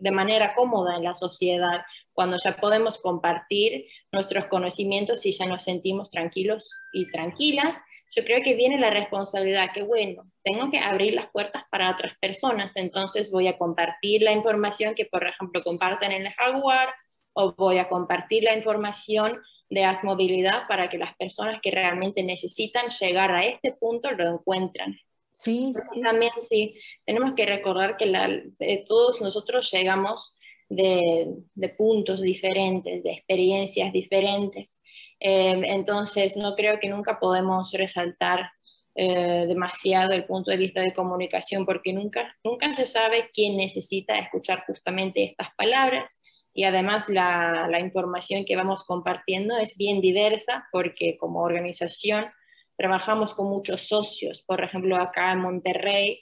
de 0.02 0.10
manera 0.10 0.54
cómoda 0.54 0.96
en 0.96 1.04
la 1.04 1.14
sociedad, 1.14 1.82
cuando 2.12 2.36
ya 2.44 2.56
podemos 2.56 2.98
compartir 2.98 3.86
nuestros 4.10 4.46
conocimientos 4.46 5.24
y 5.24 5.30
ya 5.30 5.46
nos 5.46 5.62
sentimos 5.62 6.10
tranquilos 6.10 6.74
y 6.92 7.06
tranquilas, 7.12 7.78
yo 8.14 8.24
creo 8.24 8.42
que 8.42 8.56
viene 8.56 8.78
la 8.78 8.90
responsabilidad 8.90 9.72
que, 9.72 9.84
bueno, 9.84 10.24
tengo 10.42 10.70
que 10.72 10.80
abrir 10.80 11.14
las 11.14 11.30
puertas 11.30 11.62
para 11.70 11.92
otras 11.92 12.12
personas, 12.20 12.76
entonces 12.76 13.30
voy 13.30 13.46
a 13.46 13.56
compartir 13.56 14.22
la 14.22 14.32
información 14.32 14.94
que, 14.96 15.06
por 15.06 15.24
ejemplo, 15.24 15.62
comparten 15.62 16.10
en 16.10 16.26
el 16.26 16.32
Jaguar 16.32 16.92
o 17.32 17.52
voy 17.52 17.78
a 17.78 17.88
compartir 17.88 18.42
la 18.42 18.56
información 18.56 19.40
de 19.70 19.84
Asmovilidad 19.84 20.66
para 20.66 20.90
que 20.90 20.98
las 20.98 21.14
personas 21.16 21.60
que 21.62 21.70
realmente 21.70 22.24
necesitan 22.24 22.88
llegar 22.88 23.30
a 23.30 23.44
este 23.44 23.72
punto 23.72 24.10
lo 24.10 24.34
encuentren. 24.34 24.98
Sí, 25.34 25.72
También 26.02 26.32
sí, 26.40 26.74
tenemos 27.04 27.34
que 27.34 27.46
recordar 27.46 27.96
que 27.96 28.04
eh, 28.60 28.84
todos 28.86 29.20
nosotros 29.20 29.70
llegamos 29.72 30.34
de, 30.68 31.34
de, 31.54 31.68
puntos 31.70 32.20
diferentes, 32.20 33.02
de 33.02 33.12
experiencias 33.12 33.92
diferentes. 33.92 34.78
Em, 35.18 35.64
entonces, 35.64 36.36
no 36.36 36.54
creo 36.54 36.78
que 36.80 36.88
nunca 36.88 37.18
podemos 37.18 37.72
resaltar 37.72 38.50
eh, 38.94 39.46
demasiado 39.46 40.12
el 40.12 40.26
punto 40.26 40.50
de 40.50 40.58
vista 40.58 40.82
de 40.82 40.92
comunicación, 40.94 41.64
porque 41.64 41.92
nunca, 41.92 42.36
nunca 42.44 42.72
se 42.74 42.84
sabe 42.84 43.30
quién 43.32 43.56
necesita 43.56 44.14
escuchar 44.14 44.64
justamente 44.66 45.24
estas 45.24 45.48
palabras. 45.56 46.20
Y 46.54 46.64
además 46.64 47.08
la, 47.08 47.66
la 47.70 47.80
información 47.80 48.44
que 48.44 48.56
vamos 48.56 48.84
compartiendo 48.84 49.56
es 49.56 49.76
bien 49.76 50.00
diversa, 50.02 50.66
porque 50.70 51.16
como 51.18 51.40
organización 51.40 52.26
trabajamos 52.82 53.32
con 53.32 53.48
muchos 53.48 53.82
socios. 53.82 54.42
Por 54.42 54.60
ejemplo, 54.60 54.96
acá 54.96 55.30
en 55.30 55.38
Monterrey 55.38 56.20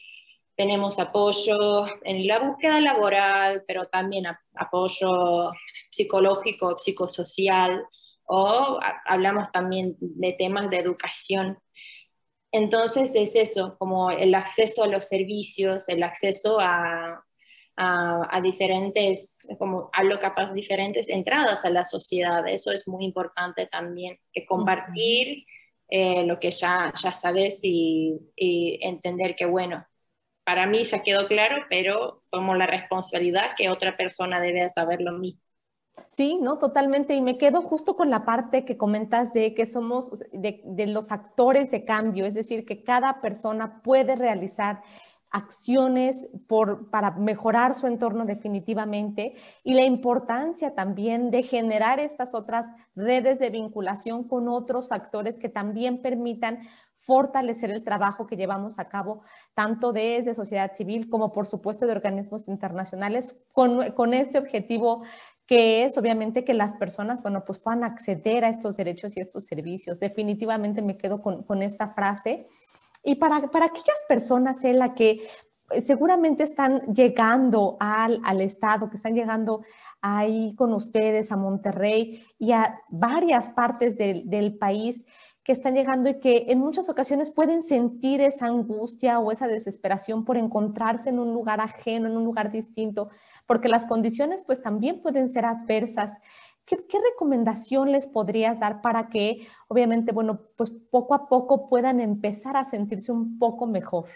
tenemos 0.55 0.99
apoyo 0.99 1.87
en 2.05 2.27
la 2.27 2.39
búsqueda 2.39 2.83
laboral, 2.83 3.65
pero 3.67 3.87
también 3.87 4.27
apoyo 4.55 5.53
psicológico, 5.91 6.79
psicosocial 6.79 7.83
o 8.27 8.79
hablamos 9.07 9.51
también 9.53 9.97
de 10.01 10.35
temas 10.35 10.69
de 10.69 10.77
educación. 10.77 11.59
Entonces 12.53 13.15
es 13.15 13.35
eso, 13.37 13.77
como 13.79 14.11
el 14.11 14.35
acceso 14.35 14.83
a 14.83 14.87
los 14.87 15.07
servicios, 15.07 15.89
el 15.89 16.03
acceso 16.03 16.59
a, 16.61 17.25
a, 17.79 18.41
diferentes, 18.43 19.39
como 19.59 19.89
a 19.95 20.05
lo 20.05 20.21
capaz, 20.21 20.53
diferentes 20.53 21.09
entradas 21.09 21.65
a 21.65 21.71
la 21.71 21.87
sociedad. 21.87 22.47
Eso 22.47 22.71
es 22.71 22.87
muy 22.87 23.07
importante 23.07 23.67
también, 23.67 24.19
que 24.31 24.45
compartir 24.45 25.43
eh, 25.91 26.25
lo 26.25 26.39
que 26.39 26.51
ya, 26.51 26.93
ya 27.03 27.13
sabes 27.13 27.61
y, 27.63 28.19
entender 28.37 29.35
que, 29.37 29.47
bueno, 29.47 29.85
para 30.45 30.67
mí 30.67 30.85
ya 30.85 31.03
quedó 31.03 31.27
claro, 31.27 31.65
pero 31.69 32.15
como 32.31 32.55
la 32.55 32.67
responsabilidad 32.67 33.51
que 33.57 33.69
otra 33.69 33.97
persona 33.97 34.41
debe 34.41 34.69
saber 34.71 35.01
lo 35.01 35.13
mismo. 35.13 35.41
Sí, 36.09 36.39
no, 36.41 36.59
totalmente. 36.59 37.15
Y 37.15 37.21
me 37.21 37.37
quedo 37.37 37.63
justo 37.63 37.97
con 37.97 38.11
la 38.11 38.25
parte 38.25 38.65
que 38.65 38.77
comentas 38.77 39.33
de 39.33 39.55
que 39.55 39.67
somos 39.67 40.25
de, 40.33 40.87
los 40.87 41.13
actores 41.13 41.71
de 41.71 41.85
cambio, 41.85 42.25
es 42.25 42.35
decir, 42.35 42.65
que 42.65 42.83
cada 42.83 43.21
persona 43.21 43.83
puede 43.83 44.17
realizar 44.17 44.83
acciones 45.31 46.29
por, 46.49 46.91
para 46.91 47.13
mejorar 47.13 47.75
su 47.75 47.87
entorno 47.87 48.25
definitivamente 48.25 49.35
y 49.63 49.75
la 49.75 49.85
importancia 49.85 50.75
también 50.75 51.31
de 51.31 51.43
generar 51.43 52.01
estas 52.01 52.35
otras 52.35 52.67
redes 52.97 53.39
de 53.39 53.51
vinculación 53.51 54.27
con 54.27 54.49
otros 54.49 54.93
actores 54.93 55.39
que 55.39 55.49
también 55.49 56.03
permitan 56.03 56.59
fortalecer 57.03 57.71
el 57.71 57.83
trabajo 57.83 58.27
que 58.27 58.37
llevamos 58.37 58.79
a 58.79 58.85
cabo, 58.85 59.23
tanto 59.55 59.93
desde 59.93 60.35
sociedad 60.35 60.75
civil 60.75 61.09
como 61.09 61.33
por 61.33 61.47
supuesto 61.47 61.87
de 61.87 61.93
organismos 61.93 62.47
internacionales, 62.49 63.37
con, 63.53 63.93
con 63.93 64.15
este 64.15 64.39
objetivo 64.39 65.03
que 65.47 65.85
es 65.85 65.99
obviamente 65.99 66.45
que 66.45 66.55
las 66.55 66.77
personas, 66.77 67.23
bueno, 67.23 67.43
pues 67.45 67.59
puedan 67.59 67.83
acceder 67.83 68.45
a 68.45 68.51
estos 68.51 68.77
derechos 68.77 69.17
y 69.17 69.21
estos 69.21 69.47
servicios. 69.47 69.99
Definitivamente 69.99 70.81
me 70.81 70.97
quedo 70.97 71.19
con, 71.19 71.43
con 71.43 71.63
esta 71.63 71.89
frase. 71.89 72.47
Y 73.03 73.17
para, 73.17 73.49
para 73.49 73.67
aquellas 73.67 74.05
personas 74.09 74.63
en 74.65 74.95
que 74.95 75.21
seguramente 75.81 76.43
están 76.43 76.81
llegando 76.95 77.77
al, 77.79 78.19
al, 78.25 78.41
Estado, 78.41 78.91
que 78.91 78.97
están 78.97 79.15
llegando 79.15 79.63
ahí 80.01 80.55
con 80.57 80.73
ustedes 80.73 81.31
a 81.31 81.37
Monterrey 81.37 82.21
y 82.39 82.53
a 82.53 82.75
varias 83.01 83.51
partes 83.51 83.97
del, 83.97 84.29
del 84.29 84.59
país 84.59 85.05
que 85.43 85.53
están 85.53 85.75
llegando 85.75 86.11
y 86.11 86.19
que 86.21 86.47
en 86.49 86.59
muchas 86.59 86.89
ocasiones 86.91 87.33
pueden 87.35 87.63
sentir 87.63 88.21
esa 88.21 88.47
angustia 88.47 89.21
o 89.21 89.33
esa 89.33 89.47
desesperación 89.47 90.25
por 90.25 90.37
encontrarse 90.37 91.11
en 91.11 91.19
un 91.19 91.33
lugar 91.33 91.61
ajeno, 91.61 92.09
en 92.09 92.17
un 92.17 92.25
lugar 92.25 92.53
distinto, 92.53 93.09
porque 93.47 93.69
las 93.69 93.87
condiciones 93.87 94.45
pues 94.45 94.61
también 94.61 95.01
pueden 95.01 95.29
ser 95.29 95.47
adversas. 95.47 96.13
¿Qué, 96.71 96.99
recomendación 97.01 97.91
les 97.91 98.07
podrías 98.07 98.61
dar 98.61 98.81
para 98.81 99.09
que, 99.09 99.49
obviamente, 99.67 100.13
bueno, 100.13 100.41
pues 100.57 100.71
poco 100.71 101.15
a 101.15 101.29
poco 101.29 101.69
puedan 101.69 101.99
empezar 101.99 102.57
a 102.57 102.63
sentirse 102.63 103.11
un 103.11 103.41
poco 103.41 103.67
mejor? 103.67 104.07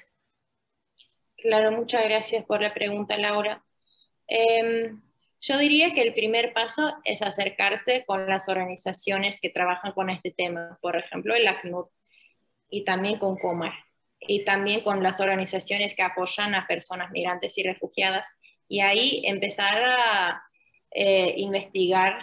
Claro, 1.38 1.72
muchas 1.72 2.04
gracias 2.04 2.44
por 2.44 2.62
la 2.62 2.72
pregunta, 2.72 3.18
Laura. 3.18 3.64
Em, 4.28 5.02
yo 5.40 5.58
diría 5.58 5.92
que 5.94 6.02
el 6.02 6.14
primer 6.14 6.52
paso 6.52 6.94
es 7.02 7.22
acercarse 7.22 8.04
con 8.06 8.28
las 8.28 8.48
organizaciones 8.48 9.40
que 9.40 9.50
trabajan 9.50 9.92
con 9.92 10.08
este 10.08 10.30
tema, 10.30 10.78
por 10.80 10.96
ejemplo, 10.96 11.34
el 11.34 11.48
ACNUR 11.48 11.90
y 12.70 12.84
también 12.84 13.18
con 13.18 13.36
COMAR 13.36 13.72
y 14.20 14.44
también 14.44 14.82
con 14.82 15.02
las 15.02 15.20
organizaciones 15.20 15.94
que 15.96 16.02
apoyan 16.02 16.54
a 16.54 16.66
personas 16.68 17.10
migrantes 17.10 17.58
y 17.58 17.64
refugiadas 17.64 18.38
y 18.68 18.80
ahí 18.80 19.22
empezar 19.26 19.82
a 19.84 20.42
eh, 20.96 21.34
investigar 21.38 22.20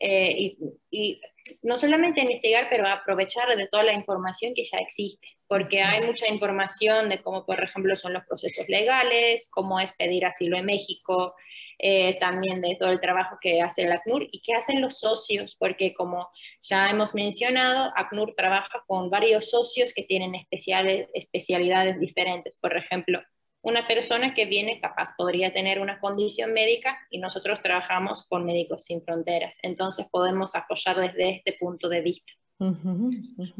eh, 0.00 0.56
y, 0.90 1.20
no 1.62 1.76
solamente 1.76 2.22
investigar, 2.22 2.68
pero 2.70 2.88
aprovechar 2.88 3.54
de 3.54 3.66
toda 3.66 3.82
la 3.82 3.92
información 3.92 4.54
que 4.54 4.64
ya 4.64 4.78
existe, 4.78 5.28
porque 5.46 5.82
hay 5.82 6.00
mucha 6.06 6.26
información 6.26 7.10
de 7.10 7.20
cómo, 7.20 7.44
por 7.44 7.62
ejemplo, 7.62 7.94
son 7.98 8.14
los 8.14 8.24
procesos 8.24 8.64
legales, 8.66 9.50
cómo 9.50 9.78
es 9.78 9.92
pedir 9.92 10.24
asilo 10.24 10.56
en 10.56 10.64
México, 10.64 11.34
eh, 11.78 12.18
también 12.18 12.62
de 12.62 12.76
todo 12.80 12.90
el 12.90 13.00
trabajo 13.00 13.36
que 13.42 13.60
hace 13.60 13.82
el 13.82 13.92
ACNUR 13.92 14.26
y 14.32 14.40
qué 14.40 14.54
hacen 14.54 14.80
los 14.80 15.00
socios, 15.00 15.54
porque 15.58 15.92
como 15.92 16.30
ya 16.62 16.88
hemos 16.88 17.14
mencionado, 17.14 17.92
ACNUR 17.94 18.34
trabaja 18.34 18.82
con 18.86 19.10
varios 19.10 19.50
socios 19.50 19.92
que 19.92 20.04
tienen 20.04 20.34
especiales, 20.34 21.08
especialidades 21.12 22.00
diferentes. 22.00 22.56
Por 22.56 22.74
ejemplo, 22.74 23.20
una 23.64 23.86
persona 23.86 24.34
que 24.34 24.44
viene 24.44 24.78
capaz 24.78 25.14
podría 25.16 25.52
tener 25.52 25.80
una 25.80 25.98
condición 25.98 26.52
médica 26.52 26.98
y 27.10 27.18
nosotros 27.18 27.60
trabajamos 27.62 28.24
con 28.24 28.44
Médicos 28.44 28.84
Sin 28.84 29.02
Fronteras. 29.02 29.58
Entonces 29.62 30.06
podemos 30.10 30.54
apoyar 30.54 31.00
desde 31.00 31.36
este 31.36 31.54
punto 31.58 31.88
de 31.88 32.02
vista. 32.02 32.32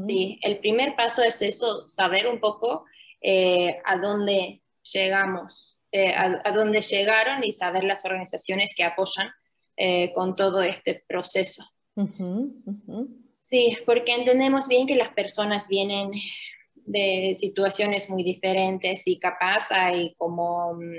Sí, 0.06 0.38
el 0.42 0.58
primer 0.58 0.94
paso 0.94 1.22
es 1.22 1.40
eso, 1.40 1.88
saber 1.88 2.28
un 2.28 2.38
poco 2.38 2.84
eh, 3.22 3.78
a 3.84 3.96
dónde 3.96 4.60
llegamos, 4.92 5.78
eh, 5.90 6.14
a, 6.14 6.52
dónde 6.52 6.82
llegaron 6.82 7.42
y 7.42 7.52
saber 7.52 7.84
las 7.84 8.04
organizaciones 8.04 8.74
que 8.76 8.84
apoyan 8.84 9.30
eh, 9.76 10.12
con 10.12 10.36
todo 10.36 10.62
este 10.62 11.02
proceso. 11.08 11.64
Sí, 13.40 13.76
porque 13.86 14.12
entendemos 14.12 14.68
bien 14.68 14.86
que 14.86 14.96
las 14.96 15.14
personas 15.14 15.66
vienen 15.66 16.10
de 16.84 17.34
situaciones 17.34 18.10
muy 18.10 18.22
diferentes 18.22 19.06
y 19.06 19.18
capaz 19.18 19.70
hay 19.70 20.14
como 20.14 20.74
mm, 20.74 20.98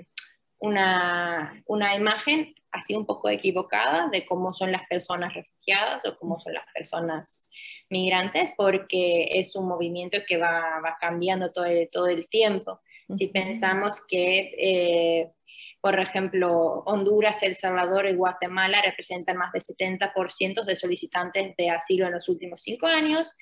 una, 0.60 1.64
una 1.68 1.96
imagen 1.96 2.56
así 2.72 2.96
un 2.96 3.06
poco 3.06 3.30
equivocada 3.30 4.10
de 4.10 4.26
cómo 4.26 4.54
son 4.54 4.72
las 4.72 4.86
personas 4.88 5.34
refugiadas 5.34 6.04
o 6.06 6.18
cómo 6.18 6.40
son 6.40 6.54
las 6.54 6.66
personas 6.74 7.50
migrantes, 7.90 8.54
porque 8.58 9.28
es 9.32 9.56
un 9.56 9.68
movimiento 9.68 10.18
que 10.28 10.38
va, 10.38 10.82
va 10.84 10.98
cambiando 11.00 11.52
todo 11.52 11.66
el, 11.66 11.90
todo 11.90 12.08
el 12.08 12.28
tiempo. 12.28 12.82
Si 13.14 13.28
pensamos 13.28 14.02
que, 14.08 14.56
eh, 14.58 15.32
por 15.80 16.00
ejemplo, 16.00 16.84
Honduras, 16.86 17.44
El 17.44 17.56
Salvador 17.56 18.08
y 18.08 18.16
Guatemala 18.16 18.82
representan 18.84 19.38
más 19.38 19.52
del 19.52 19.62
70% 19.62 20.66
de 20.66 20.76
solicitantes 20.76 21.56
de 21.56 21.70
asilo 21.70 22.08
en 22.08 22.14
los 22.14 22.28
últimos 22.28 22.62
cinco 22.64 22.88
años, 22.88 23.36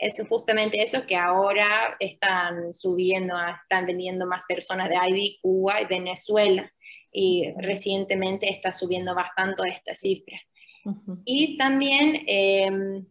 es 0.00 0.20
justamente 0.28 0.82
eso 0.82 1.06
que 1.06 1.14
ahora 1.14 1.96
están 2.00 2.72
subiendo, 2.72 3.34
están 3.62 3.86
vendiendo 3.86 4.26
más 4.26 4.44
personas 4.44 4.88
de 4.88 4.96
Haití, 4.96 5.38
Cuba 5.42 5.80
y 5.82 5.86
Venezuela. 5.86 6.72
y 7.12 7.52
recientemente 7.58 8.48
está 8.48 8.72
subiendo 8.72 9.16
bastante 9.16 9.68
esta 9.68 9.96
cifra. 9.96 10.38
Y 11.24 11.58
también 11.58 12.22
em, 12.26 13.04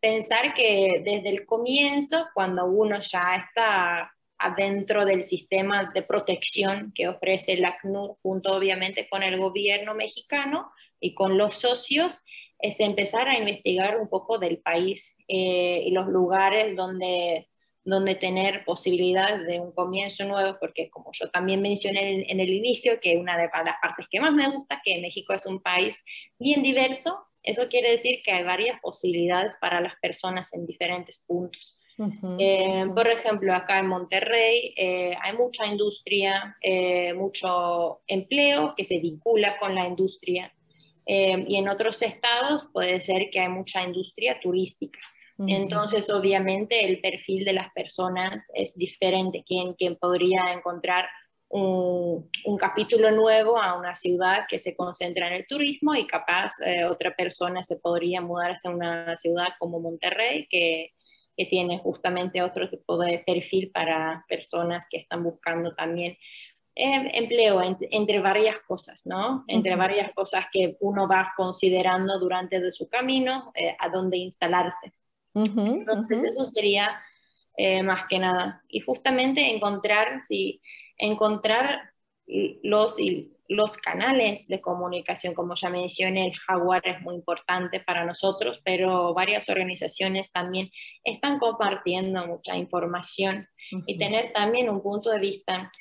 pensar 0.00 0.54
que 0.54 1.02
desde 1.04 1.28
el 1.28 1.44
comienzo, 1.44 2.26
cuando 2.34 2.64
uno 2.64 2.98
ya 3.00 3.36
está 3.36 4.10
adentro 4.38 5.04
del 5.04 5.22
sistema 5.22 5.90
de 5.94 6.02
protección 6.02 6.92
que 6.94 7.08
ofrece 7.08 7.56
la 7.56 7.68
ACNUR, 7.68 8.16
junto 8.22 8.54
obviamente 8.54 9.06
con 9.08 9.22
el 9.22 9.38
gobierno 9.38 9.94
mexicano 9.94 10.70
y 10.98 11.14
con 11.14 11.36
los 11.36 11.54
socios, 11.54 12.22
es 12.58 12.80
empezar 12.80 13.28
a 13.28 13.38
investigar 13.38 13.98
un 13.98 14.08
poco 14.08 14.38
del 14.38 14.58
país 14.58 15.16
eh, 15.28 15.82
y 15.84 15.90
los 15.90 16.06
lugares 16.08 16.76
donde 16.76 17.48
donde 17.86 18.16
tener 18.16 18.64
posibilidades 18.64 19.46
de 19.46 19.60
un 19.60 19.70
comienzo 19.70 20.24
nuevo, 20.24 20.58
porque 20.60 20.90
como 20.90 21.10
yo 21.12 21.30
también 21.30 21.62
mencioné 21.62 22.28
en, 22.28 22.40
el 22.40 22.50
inicio, 22.50 22.98
que 23.00 23.16
una 23.16 23.38
de 23.38 23.44
las 23.44 23.76
partes 23.80 24.06
que 24.10 24.20
más 24.20 24.32
me 24.32 24.50
gusta, 24.50 24.82
que 24.84 25.00
México 25.00 25.32
es 25.32 25.46
un 25.46 25.62
país 25.62 26.04
bien 26.40 26.64
diverso, 26.64 27.24
eso 27.44 27.68
quiere 27.68 27.92
decir 27.92 28.22
que 28.24 28.32
hay 28.32 28.42
varias 28.42 28.80
posibilidades 28.80 29.56
para 29.60 29.80
las 29.80 29.94
personas 30.02 30.52
en 30.52 30.66
diferentes 30.66 31.22
puntos. 31.24 31.78
Eh, 32.40 32.86
por 32.92 33.06
ejemplo, 33.06 33.54
acá 33.54 33.78
en 33.78 33.86
Monterrey 33.86 34.74
eh, 34.76 35.16
hay 35.22 35.36
mucha 35.36 35.64
industria, 35.64 36.56
eh, 36.62 37.14
mucho 37.14 38.00
empleo 38.08 38.74
que 38.76 38.82
se 38.82 38.98
vincula 38.98 39.58
con 39.58 39.76
la 39.76 39.86
industria. 39.86 40.52
Y 41.06 41.56
en 41.56 41.68
otros 41.68 42.02
estados 42.02 42.66
puede 42.72 43.00
ser 43.00 43.30
que 43.30 43.40
hay 43.40 43.48
mucha 43.48 43.82
industria 43.82 44.40
turística. 44.40 44.98
Entonces, 45.38 46.08
obviamente, 46.08 46.86
el 46.86 47.00
perfil 47.00 47.44
de 47.44 47.52
las 47.52 47.70
personas 47.72 48.50
es 48.54 48.74
diferente. 48.76 49.44
Quien, 49.46 49.74
quien 49.74 49.96
podría 49.96 50.52
encontrar 50.52 51.06
un, 51.48 52.28
capítulo 52.58 53.10
nuevo 53.10 53.60
a 53.60 53.78
una 53.78 53.94
ciudad 53.94 54.44
que 54.48 54.58
se 54.58 54.74
concentra 54.74 55.28
en 55.28 55.34
el 55.34 55.46
turismo 55.46 55.94
y 55.94 56.06
capaz 56.06 56.52
eh, 56.64 56.84
otra 56.84 57.14
persona 57.14 57.62
se 57.62 57.76
podría 57.76 58.20
mudarse 58.20 58.68
a 58.68 58.70
una 58.70 59.16
ciudad 59.16 59.48
como 59.58 59.78
Monterrey, 59.78 60.48
que, 60.50 60.88
que 61.36 61.46
tiene 61.46 61.78
justamente 61.78 62.42
otro 62.42 62.68
tipo 62.70 62.98
de 62.98 63.22
perfil 63.24 63.70
para 63.70 64.24
personas 64.28 64.86
que 64.90 64.98
están 64.98 65.22
buscando 65.22 65.70
también 65.74 66.16
eh, 66.78 67.10
empleo 67.14 67.62
entre 67.62 68.20
varias 68.20 68.58
cosas, 68.60 69.00
¿no? 69.06 69.44
Entre 69.48 69.74
varias 69.76 70.12
cosas 70.12 70.44
que 70.52 70.76
uno 70.80 71.08
va 71.08 71.32
considerando 71.34 72.18
durante 72.18 72.60
de 72.60 72.70
su 72.70 72.86
camino 72.86 73.50
eh, 73.54 73.74
a 73.78 73.88
dónde 73.88 74.18
instalarse. 74.18 74.92
Entonces 75.32 76.22
eso 76.22 76.44
sería 76.44 77.00
eh, 77.56 77.82
más 77.82 78.04
que 78.10 78.18
nada. 78.18 78.62
Y 78.68 78.80
justamente 78.80 79.54
encontrar, 79.54 80.20
sí, 80.22 80.60
encontrar 80.98 81.80
los, 82.62 82.96
los 83.48 83.78
canales 83.78 84.46
de 84.46 84.60
comunicación, 84.60 85.32
como 85.32 85.54
ya 85.54 85.70
mencioné, 85.70 86.26
el 86.26 86.36
Jaguar 86.46 86.82
es 86.86 87.00
muy 87.00 87.14
importante 87.14 87.80
para 87.80 88.04
nosotros, 88.04 88.60
pero 88.62 89.14
varias 89.14 89.48
organizaciones 89.48 90.30
también 90.30 90.70
están 91.04 91.38
compartiendo 91.38 92.26
mucha 92.26 92.54
información 92.54 93.48
y 93.86 93.98
tener 93.98 94.34
también 94.34 94.68
un 94.68 94.82
punto 94.82 95.10
de 95.10 95.20
vista, 95.20 95.72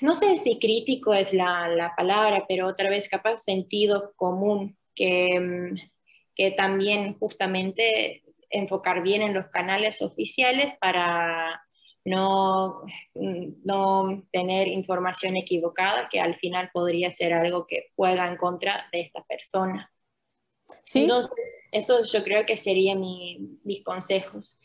no 0.00 0.14
sé 0.14 0.36
si 0.36 0.58
crítico 0.58 1.14
es 1.14 1.32
la, 1.32 1.68
la 1.68 1.94
palabra, 1.96 2.44
pero 2.48 2.66
otra 2.66 2.90
vez 2.90 3.08
capaz 3.08 3.38
sentido 3.38 4.12
común, 4.16 4.76
que, 4.94 5.38
mm, 5.38 5.76
que 6.34 6.50
también 6.52 7.18
justamente 7.18 8.22
enfocar 8.50 9.02
bien 9.02 9.22
en 9.22 9.34
los 9.34 9.46
canales 9.48 10.02
oficiales 10.02 10.72
para 10.80 11.62
no, 12.04 12.82
no 13.14 14.26
tener 14.32 14.68
información 14.68 15.36
equivocada 15.36 16.08
que 16.10 16.20
al 16.20 16.36
final 16.36 16.70
podría 16.72 17.10
ser 17.10 17.32
algo 17.32 17.66
que 17.66 17.88
juega 17.94 18.28
en 18.28 18.36
contra 18.36 18.88
de 18.92 19.00
esta 19.02 19.22
persona. 19.24 19.92
¿Sí? 20.82 21.02
Entonces, 21.02 21.64
eso 21.72 22.02
yo 22.04 22.24
creo 22.24 22.46
que 22.46 22.56
serían 22.56 23.00
mis 23.64 23.84
consejos. 23.84 24.58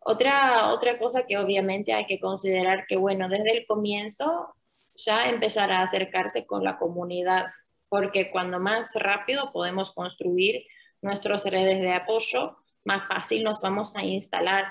Otra, 0.00 0.70
otra 0.70 0.98
cosa 0.98 1.26
que 1.26 1.38
obviamente 1.38 1.92
hay 1.92 2.06
que 2.06 2.18
considerar 2.18 2.86
que, 2.86 2.96
bueno, 2.96 3.28
desde 3.28 3.58
el 3.58 3.66
comienzo 3.66 4.48
ya 4.96 5.28
empezar 5.28 5.70
a 5.70 5.82
acercarse 5.82 6.46
con 6.46 6.64
la 6.64 6.78
comunidad, 6.78 7.46
porque 7.88 8.30
cuando 8.30 8.60
más 8.60 8.92
rápido 8.94 9.52
podemos 9.52 9.92
construir 9.92 10.64
nuestras 11.02 11.44
redes 11.44 11.80
de 11.80 11.92
apoyo, 11.92 12.56
más 12.84 13.08
fácil 13.08 13.44
nos 13.44 13.60
vamos 13.60 13.94
a 13.96 14.02
instalar 14.02 14.64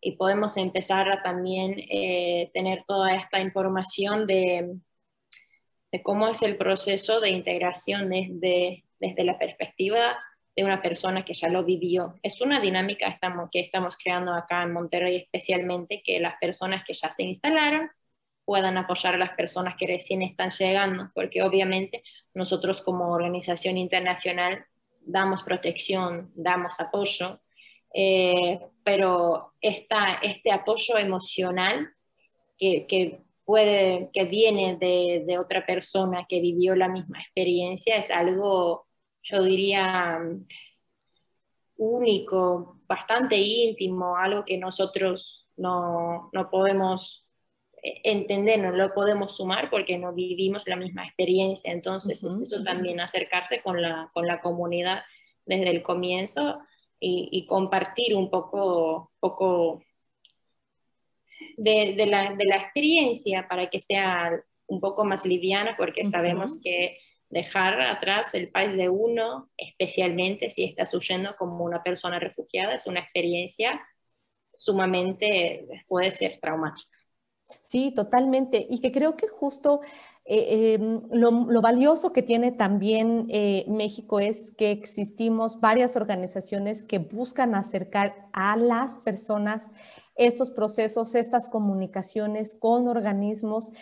y 0.00 0.12
podemos 0.12 0.56
empezar 0.56 1.10
a 1.10 1.22
también 1.22 1.74
eh, 1.90 2.50
tener 2.54 2.84
toda 2.86 3.14
esta 3.14 3.40
información 3.40 4.26
de, 4.26 4.76
de, 5.90 6.02
cómo 6.02 6.28
es 6.28 6.42
el 6.42 6.56
proceso 6.56 7.20
de 7.20 7.30
integración 7.30 8.10
desde, 8.10 8.84
desde 9.00 9.24
la 9.24 9.38
perspectiva 9.38 10.16
de 10.58 10.64
una 10.64 10.82
persona 10.82 11.24
que 11.24 11.34
ya 11.34 11.48
lo 11.48 11.62
vivió. 11.62 12.16
Es 12.20 12.40
una 12.40 12.60
dinámica 12.60 13.06
estamos, 13.06 13.48
que 13.48 13.60
estamos 13.60 13.96
creando 13.96 14.32
acá 14.34 14.64
en 14.64 14.72
Monterrey 14.72 15.14
especialmente, 15.14 16.02
que 16.04 16.18
las 16.18 16.34
personas 16.40 16.82
que 16.84 16.94
ya 16.94 17.12
se 17.12 17.22
instalaron 17.22 17.88
puedan 18.44 18.76
apoyar 18.76 19.14
a 19.14 19.18
las 19.18 19.36
personas 19.36 19.76
que 19.78 19.86
recién 19.86 20.20
están 20.20 20.50
llegando, 20.50 21.12
porque 21.14 21.44
obviamente 21.44 22.02
nosotros 22.34 22.82
como 22.82 23.12
organización 23.12 23.76
internacional 23.76 24.66
damos 25.00 25.44
protección, 25.44 26.32
damos 26.34 26.80
apoyo, 26.80 27.38
eh, 27.94 28.58
pero 28.82 29.52
esta, 29.60 30.14
este 30.14 30.50
apoyo 30.50 30.98
emocional 30.98 31.88
que, 32.58 32.84
que, 32.88 33.20
puede, 33.44 34.10
que 34.12 34.24
viene 34.24 34.76
de, 34.76 35.22
de, 35.24 35.38
otra 35.38 35.64
persona 35.64 36.26
que 36.28 36.40
vivió 36.40 36.74
la 36.74 36.88
misma 36.88 37.20
experiencia 37.20 37.94
es 37.94 38.10
algo, 38.10 38.87
yo 39.30 39.42
diría, 39.42 40.20
único, 41.76 42.80
bastante 42.86 43.36
íntimo, 43.36 44.16
algo 44.16 44.44
que 44.44 44.56
nosotros 44.58 45.46
no, 45.56 46.30
no 46.32 46.50
podemos 46.50 47.26
entender, 47.82 48.58
no 48.58 48.72
lo 48.72 48.92
podemos 48.94 49.36
sumar 49.36 49.70
porque 49.70 49.98
no 49.98 50.12
vivimos 50.12 50.66
la 50.66 50.76
misma 50.76 51.06
experiencia. 51.06 51.72
Entonces, 51.72 52.22
eso 52.24 52.62
también 52.64 53.00
acercarse 53.00 53.62
con 53.62 53.80
la, 53.80 54.10
con 54.14 54.26
la 54.26 54.40
comunidad 54.40 55.02
desde 55.46 55.70
el 55.70 55.82
comienzo 55.82 56.60
y, 57.00 57.46
compartir 57.46 58.16
un 58.16 58.28
poco, 58.28 59.12
poco 59.20 59.82
de, 61.56 61.94
la, 62.06 62.34
de, 62.34 62.44
la, 62.44 62.56
experiencia 62.56 63.46
para 63.48 63.70
que 63.70 63.78
sea 63.78 64.32
un 64.66 64.80
poco 64.80 65.04
más 65.04 65.24
liviana, 65.24 65.74
porque 65.78 66.04
sabemos 66.04 66.58
que 66.60 66.98
dejar 67.30 67.80
atrás 67.80 68.34
el 68.34 68.48
país 68.48 68.76
de 68.76 68.88
uno, 68.88 69.50
especialmente 69.56 70.50
si 70.50 70.64
estás 70.64 70.94
huyendo 70.94 71.36
como 71.36 71.64
una 71.64 71.82
persona 71.82 72.18
refugiada, 72.18 72.74
es 72.74 72.86
una 72.86 73.00
experiencia 73.00 73.80
sumamente, 74.56 75.66
puede 75.88 76.10
ser 76.10 76.38
traumática. 76.40 76.98
Sí, 77.48 77.92
totalmente. 77.94 78.66
Y 78.68 78.80
que 78.80 78.92
creo 78.92 79.16
que 79.16 79.26
justo 79.26 79.80
eh, 80.26 80.74
em, 80.74 81.00
lo, 81.10 81.62
valioso 81.62 82.12
que 82.12 82.22
tiene 82.22 82.52
también 82.52 83.26
eh, 83.30 83.64
México 83.68 84.20
es 84.20 84.52
que 84.58 84.70
existimos 84.70 85.58
varias 85.58 85.96
organizaciones 85.96 86.84
que 86.84 86.98
buscan 86.98 87.54
acercar 87.54 88.28
a 88.34 88.56
las 88.58 88.96
personas 88.96 89.68
estos 90.16 90.50
procesos, 90.50 91.14
estas 91.14 91.48
comunicaciones 91.48 92.54
con 92.54 92.86
organismos 92.88 93.72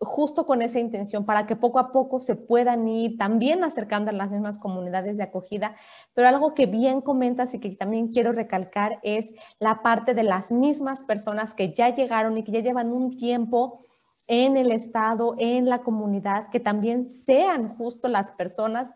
justo 0.00 0.46
con 0.46 0.62
esa 0.62 0.80
intención, 0.80 1.26
para 1.26 1.46
que 1.46 1.56
poco 1.56 1.78
a 1.78 1.92
poco 1.92 2.20
se 2.20 2.34
puedan 2.34 2.88
ir 2.88 3.18
también 3.18 3.62
acercando 3.64 4.10
a 4.10 4.14
las 4.14 4.30
mismas 4.30 4.58
comunidades 4.58 5.18
de 5.18 5.24
acogida. 5.24 5.76
Pero 6.14 6.26
algo 6.26 6.54
que 6.54 6.66
bien 6.66 7.02
comentas 7.02 7.52
y 7.52 7.60
que 7.60 7.70
también 7.70 8.08
quiero 8.08 8.32
recalcar 8.32 8.98
es 9.02 9.32
la 9.58 9.82
parte 9.82 10.14
de 10.14 10.22
las 10.22 10.52
mismas 10.52 11.00
personas 11.00 11.54
que 11.54 11.74
ya 11.74 11.94
llegaron 11.94 12.38
y 12.38 12.44
que 12.44 12.52
ya 12.52 12.60
llevan 12.60 12.92
un 12.92 13.16
tiempo 13.16 13.80
en 14.26 14.56
el 14.56 14.70
Estado, 14.70 15.34
en 15.38 15.68
la 15.68 15.82
comunidad, 15.82 16.50
que 16.50 16.60
también 16.60 17.08
sean 17.08 17.68
justo 17.68 18.08
las 18.08 18.30
personas 18.30 18.88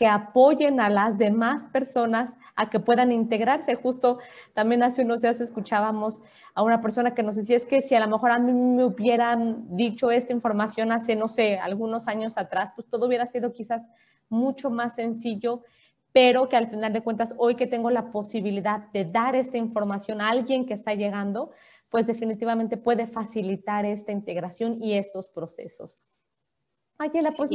que 0.00 0.06
apoyen 0.06 0.80
a 0.80 0.88
las 0.88 1.18
demás 1.18 1.66
personas 1.66 2.32
a 2.56 2.70
que 2.70 2.80
puedan 2.80 3.12
integrarse. 3.12 3.74
Justo 3.74 4.18
también 4.54 4.82
hace 4.82 5.02
unos 5.02 5.20
días 5.20 5.42
escuchábamos 5.42 6.22
a 6.54 6.62
una 6.62 6.80
persona 6.80 7.14
que 7.14 7.22
nos 7.22 7.36
decía, 7.36 7.58
es 7.58 7.66
que 7.66 7.82
si 7.82 7.94
a 7.94 8.00
lo 8.00 8.08
mejor 8.08 8.30
a 8.30 8.38
mí 8.38 8.50
me 8.50 8.82
hubieran 8.82 9.76
dicho 9.76 10.10
esta 10.10 10.32
información 10.32 10.90
hace, 10.90 11.16
no 11.16 11.28
sé, 11.28 11.58
algunos 11.58 12.08
años 12.08 12.38
atrás, 12.38 12.72
pues 12.74 12.88
todo 12.88 13.08
hubiera 13.08 13.26
sido 13.26 13.52
quizás 13.52 13.88
mucho 14.30 14.70
más 14.70 14.94
sencillo, 14.94 15.64
pero 16.12 16.48
que 16.48 16.56
al 16.56 16.70
final 16.70 16.94
de 16.94 17.02
cuentas, 17.02 17.34
hoy 17.36 17.54
que 17.54 17.66
tengo 17.66 17.90
la 17.90 18.10
posibilidad 18.10 18.88
de 18.92 19.04
dar 19.04 19.36
esta 19.36 19.58
información 19.58 20.22
a 20.22 20.30
alguien 20.30 20.64
que 20.64 20.72
está 20.72 20.94
llegando, 20.94 21.50
pues 21.90 22.06
definitivamente 22.06 22.78
puede 22.78 23.06
facilitar 23.06 23.84
esta 23.84 24.12
integración 24.12 24.82
y 24.82 24.94
estos 24.94 25.28
procesos. 25.28 25.98
Ayela, 27.00 27.30
pues, 27.34 27.50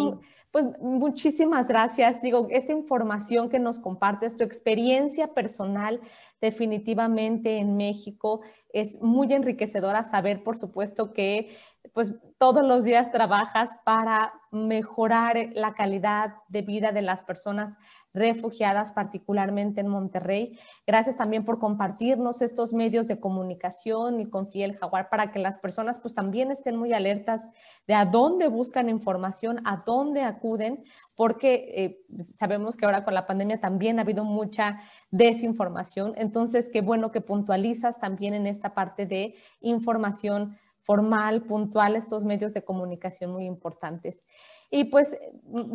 pues 0.51 0.65
muchísimas 0.81 1.67
gracias. 1.67 2.19
Digo, 2.23 2.47
esta 2.49 2.71
información 2.71 3.47
que 3.47 3.59
nos 3.59 3.77
compartes, 3.79 4.35
tu 4.35 4.43
experiencia 4.43 5.35
personal 5.35 5.99
definitivamente 6.41 7.57
en 7.57 7.77
México. 7.77 8.41
Es 8.73 8.99
muy 9.01 9.31
enriquecedora 9.31 10.03
saber, 10.03 10.43
por 10.43 10.57
supuesto, 10.57 11.13
que 11.13 11.55
pues 11.93 12.15
todos 12.39 12.65
los 12.65 12.85
días 12.85 13.11
trabajas 13.11 13.69
para 13.85 14.33
mejorar 14.51 15.51
la 15.53 15.73
calidad 15.73 16.33
de 16.47 16.63
vida 16.63 16.91
de 16.91 17.03
las 17.03 17.21
personas 17.21 17.75
refugiadas, 18.15 18.93
particularmente 18.93 19.81
en 19.81 19.87
Monterrey. 19.87 20.57
Gracias 20.87 21.17
también 21.17 21.45
por 21.45 21.59
compartirnos 21.59 22.41
estos 22.41 22.73
medios 22.73 23.07
de 23.07 23.19
comunicación 23.19 24.19
y 24.19 24.29
con 24.29 24.47
Fiel 24.47 24.75
Jaguar 24.75 25.09
para 25.09 25.31
que 25.31 25.39
las 25.39 25.59
personas 25.59 25.99
pues 25.99 26.13
también 26.13 26.49
estén 26.49 26.77
muy 26.77 26.93
alertas 26.93 27.49
de 27.85 27.93
a 27.93 28.05
dónde 28.05 28.47
buscan 28.47 28.89
información, 28.89 29.61
a 29.65 29.83
dónde 29.85 30.23
acuden, 30.23 30.83
porque 31.15 31.71
eh, 31.75 31.99
sabemos 32.23 32.77
que 32.77 32.85
ahora 32.85 33.03
con 33.03 33.13
la 33.13 33.27
pandemia 33.27 33.59
también 33.59 33.99
ha 33.99 34.03
habido 34.03 34.23
mucha 34.23 34.81
desinformación. 35.11 36.13
Entonces, 36.15 36.69
qué 36.71 36.81
bueno 36.81 37.11
que 37.11 37.21
puntualizas 37.21 37.99
también 37.99 38.33
en 38.33 38.47
esta 38.47 38.73
parte 38.73 39.05
de 39.05 39.35
información 39.61 40.55
formal, 40.81 41.41
puntual, 41.41 41.95
estos 41.95 42.23
medios 42.23 42.53
de 42.53 42.63
comunicación 42.63 43.31
muy 43.31 43.45
importantes. 43.45 44.23
Y 44.71 44.85
pues, 44.85 45.17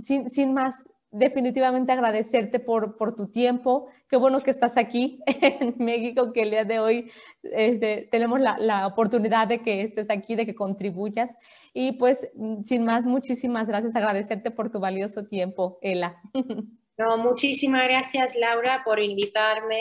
sin, 0.03 0.31
sin 0.31 0.55
más, 0.55 0.87
definitivamente 1.12 1.92
agradecerte 1.92 2.59
por, 2.59 2.96
por, 2.96 3.14
tu 3.14 3.27
tiempo. 3.27 3.88
Qué 4.09 4.16
bueno 4.16 4.42
que 4.42 4.51
estás 4.51 4.77
aquí 4.77 5.20
en 5.27 5.75
México, 5.79 6.33
que 6.33 6.42
el 6.42 6.51
día 6.51 6.64
de 6.64 6.79
hoy 6.79 7.11
este, 7.42 8.07
tenemos 8.11 8.40
la, 8.40 8.57
la, 8.59 8.87
oportunidad 8.87 9.49
de 9.49 9.59
que 9.59 9.83
estés 9.83 10.11
aquí, 10.11 10.35
de 10.35 10.46
que 10.46 10.55
contribuyas. 10.55 11.31
Y 11.75 11.92
pues, 11.92 12.29
sin 12.64 12.85
más, 12.85 13.07
muchísimas 13.07 13.68
gracias. 13.68 13.96
Agradecerte 13.96 14.51
por 14.51 14.70
tu 14.70 14.81
valioso 14.81 15.25
tiempo, 15.25 15.79
Ela. 15.83 16.20
No, 16.99 17.16
muchísimas 17.16 17.88
gracias, 17.88 18.37
Laura, 18.37 18.83
por 18.85 19.01
invitarme 19.01 19.81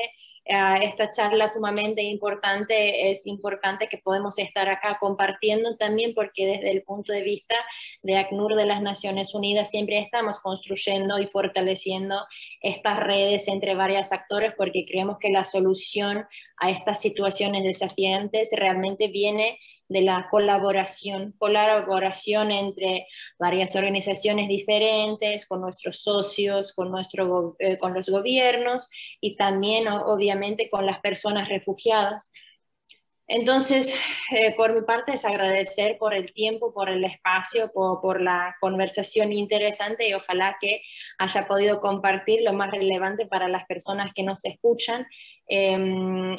esta 0.49 1.11
charla 1.11 1.47
sumamente 1.47 2.01
importante. 2.01 3.11
Es 3.11 3.27
importante 3.27 3.87
que 3.87 3.99
podemos 3.99 4.39
estar 4.39 4.67
acá 4.67 4.97
compartiendo 4.99 5.77
también 5.77 6.13
porque 6.15 6.47
desde 6.47 6.71
el 6.71 6.81
punto 6.81 7.13
de 7.13 7.21
vista 7.21 7.55
de 8.01 8.17
ACNUR 8.17 8.55
de 8.55 8.65
las 8.65 8.81
Naciones 8.81 9.35
Unidas 9.35 9.69
siempre 9.69 9.99
estamos 9.99 10.39
construyendo 10.39 11.19
y 11.19 11.27
fortaleciendo 11.27 12.25
estas 12.61 12.99
redes 12.99 13.47
entre 13.47 13.75
varios 13.75 14.11
actores 14.11 14.53
porque 14.57 14.85
creemos 14.87 15.17
que 15.19 15.29
la 15.29 15.45
solución 15.45 16.25
a 16.57 16.71
estas 16.71 16.99
situaciones 16.99 17.63
desafiantes 17.63 18.49
realmente 18.51 19.07
viene 19.07 19.59
de 19.89 20.01
la 20.01 20.27
colaboración, 20.29 21.33
colaboración 21.37 22.51
entre 22.51 23.07
varias 23.39 23.75
organizaciones 23.75 24.47
diferentes, 24.47 25.47
con 25.47 25.61
nuestros 25.61 26.01
socios, 26.01 26.73
con, 26.73 26.91
nuestro, 26.91 27.55
eh, 27.59 27.77
con 27.79 27.93
los 27.95 28.07
gobiernos 28.07 28.87
y 29.19 29.35
también 29.35 29.87
obviamente 29.87 30.69
con 30.69 30.85
las 30.85 30.99
personas 31.01 31.49
refugiadas. 31.49 32.31
Entonces, 33.27 33.93
eh, 34.31 34.55
por 34.55 34.73
mi 34.73 34.81
parte 34.81 35.13
es 35.13 35.25
agradecer 35.25 35.97
por 35.99 36.13
el 36.13 36.33
tiempo, 36.33 36.73
por 36.73 36.89
el 36.89 37.03
espacio, 37.03 37.71
por, 37.71 38.01
por, 38.01 38.21
la 38.21 38.55
conversación 38.59 39.31
interesante 39.31 40.09
y 40.09 40.13
ojalá 40.13 40.57
que 40.59 40.81
haya 41.19 41.47
podido 41.47 41.79
compartir 41.79 42.41
lo 42.43 42.53
más 42.53 42.71
relevante 42.71 43.27
para 43.27 43.47
las 43.47 43.65
personas 43.67 44.11
que 44.15 44.23
nos 44.23 44.43
escuchan. 44.45 45.05
Em, 45.47 46.35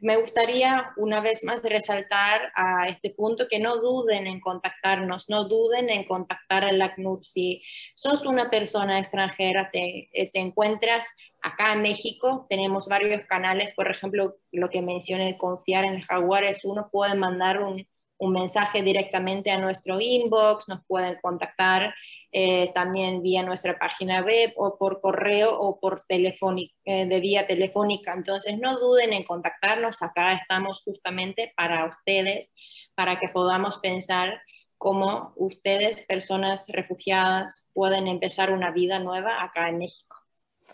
me 0.00 0.16
gustaría 0.16 0.92
una 0.96 1.20
vez 1.20 1.44
más 1.44 1.62
resaltar 1.62 2.52
a 2.54 2.88
este 2.88 3.10
punto 3.10 3.48
que 3.48 3.58
no 3.58 3.76
duden 3.80 4.26
en 4.26 4.40
contactarnos, 4.40 5.28
no 5.28 5.44
duden 5.44 5.90
en 5.90 6.04
contactar 6.04 6.64
al 6.64 6.80
ACNUR. 6.80 7.24
Si 7.24 7.62
sos 7.94 8.24
una 8.24 8.50
persona 8.50 8.98
extranjera, 8.98 9.70
te, 9.70 10.08
eh, 10.12 10.30
te, 10.32 10.40
encuentras 10.40 11.08
acá 11.42 11.72
en 11.72 11.82
México, 11.82 12.46
tenemos 12.48 12.88
varios 12.88 13.22
canales, 13.26 13.74
por 13.74 13.90
ejemplo, 13.90 14.36
lo 14.52 14.70
que 14.70 14.82
mencioné, 14.82 15.38
confiar 15.38 15.84
en 15.84 15.94
el 15.94 16.04
jaguar 16.04 16.44
es 16.44 16.64
uno, 16.64 16.88
pueden 16.90 17.18
mandar 17.18 17.62
un, 17.62 17.86
un 18.20 18.32
mensaje 18.32 18.82
directamente 18.82 19.50
a 19.50 19.58
nuestro 19.58 19.98
inbox, 19.98 20.68
nos 20.68 20.84
pueden 20.86 21.18
contactar 21.22 21.94
eh, 22.30 22.70
también 22.74 23.22
vía 23.22 23.42
nuestra 23.42 23.78
página 23.78 24.20
web 24.20 24.52
o 24.56 24.76
por 24.76 25.00
correo 25.00 25.58
o 25.58 25.80
por 25.80 26.02
telefónica, 26.02 26.74
eh, 26.84 27.06
de 27.06 27.18
vía 27.18 27.46
telefónica. 27.46 28.12
Entonces 28.12 28.58
no 28.58 28.78
duden 28.78 29.14
en 29.14 29.24
contactarnos, 29.24 30.02
acá 30.02 30.34
estamos 30.34 30.82
justamente 30.84 31.52
para 31.56 31.86
ustedes, 31.86 32.52
para 32.94 33.18
que 33.18 33.30
podamos 33.30 33.78
pensar 33.78 34.42
cómo 34.76 35.32
ustedes, 35.36 36.02
personas 36.02 36.66
refugiadas, 36.68 37.64
pueden 37.72 38.06
empezar 38.06 38.52
una 38.52 38.70
vida 38.70 38.98
nueva 38.98 39.42
acá 39.42 39.70
en 39.70 39.78
México. 39.78 40.19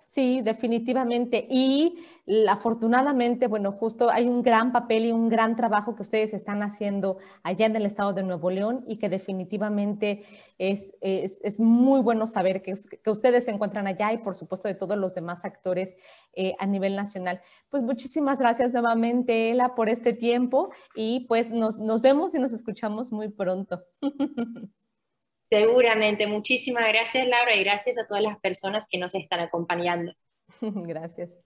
Sí, 0.08 0.40
definitivamente. 0.42 1.46
Y 1.48 1.98
afortunadamente, 2.48 3.46
bueno, 3.46 3.72
justo 3.72 4.10
hay 4.10 4.26
un 4.26 4.42
gran 4.42 4.72
papel 4.72 5.06
y 5.06 5.12
un 5.12 5.28
gran 5.28 5.56
trabajo 5.56 5.94
que 5.94 6.02
ustedes 6.02 6.34
están 6.34 6.62
haciendo 6.62 7.18
allá 7.42 7.66
en 7.66 7.76
el 7.76 7.86
estado 7.86 8.12
de 8.12 8.22
Nuevo 8.22 8.50
León 8.50 8.80
y 8.86 8.98
que 8.98 9.08
definitivamente 9.08 10.24
es, 10.58 10.94
es, 11.02 11.60
muy 11.60 12.00
bueno 12.00 12.26
saber 12.26 12.62
que, 12.62 12.74
que, 13.02 13.10
ustedes 13.10 13.44
se 13.44 13.50
encuentran 13.50 13.86
allá 13.86 14.12
y 14.12 14.18
por 14.18 14.34
supuesto 14.34 14.68
de 14.68 14.74
todos 14.74 14.96
los 14.96 15.14
demás 15.14 15.44
actores 15.44 15.96
eh, 16.34 16.54
a 16.58 16.66
nivel 16.66 16.96
nacional. 16.96 17.40
Pues 17.70 17.82
muchísimas 17.82 18.38
gracias 18.38 18.72
nuevamente, 18.72 19.50
Ela, 19.50 19.74
por 19.74 19.88
este 19.88 20.12
tiempo 20.12 20.70
y 20.94 21.26
pues 21.28 21.50
nos, 21.50 21.78
nos 21.78 22.02
vemos 22.02 22.34
y 22.34 22.38
nos 22.38 22.52
escuchamos 22.52 23.12
muy 23.12 23.28
pronto. 23.28 23.82
Seguramente. 25.48 26.26
Muchísimas 26.26 26.88
gracias, 26.88 27.26
Laura, 27.26 27.54
y 27.54 27.62
gracias 27.62 27.98
a 27.98 28.06
todas 28.06 28.22
las 28.22 28.40
personas 28.40 28.88
que 28.90 28.98
nos 28.98 29.14
están 29.14 29.40
acompañando. 29.40 30.12
gracias. 30.60 31.45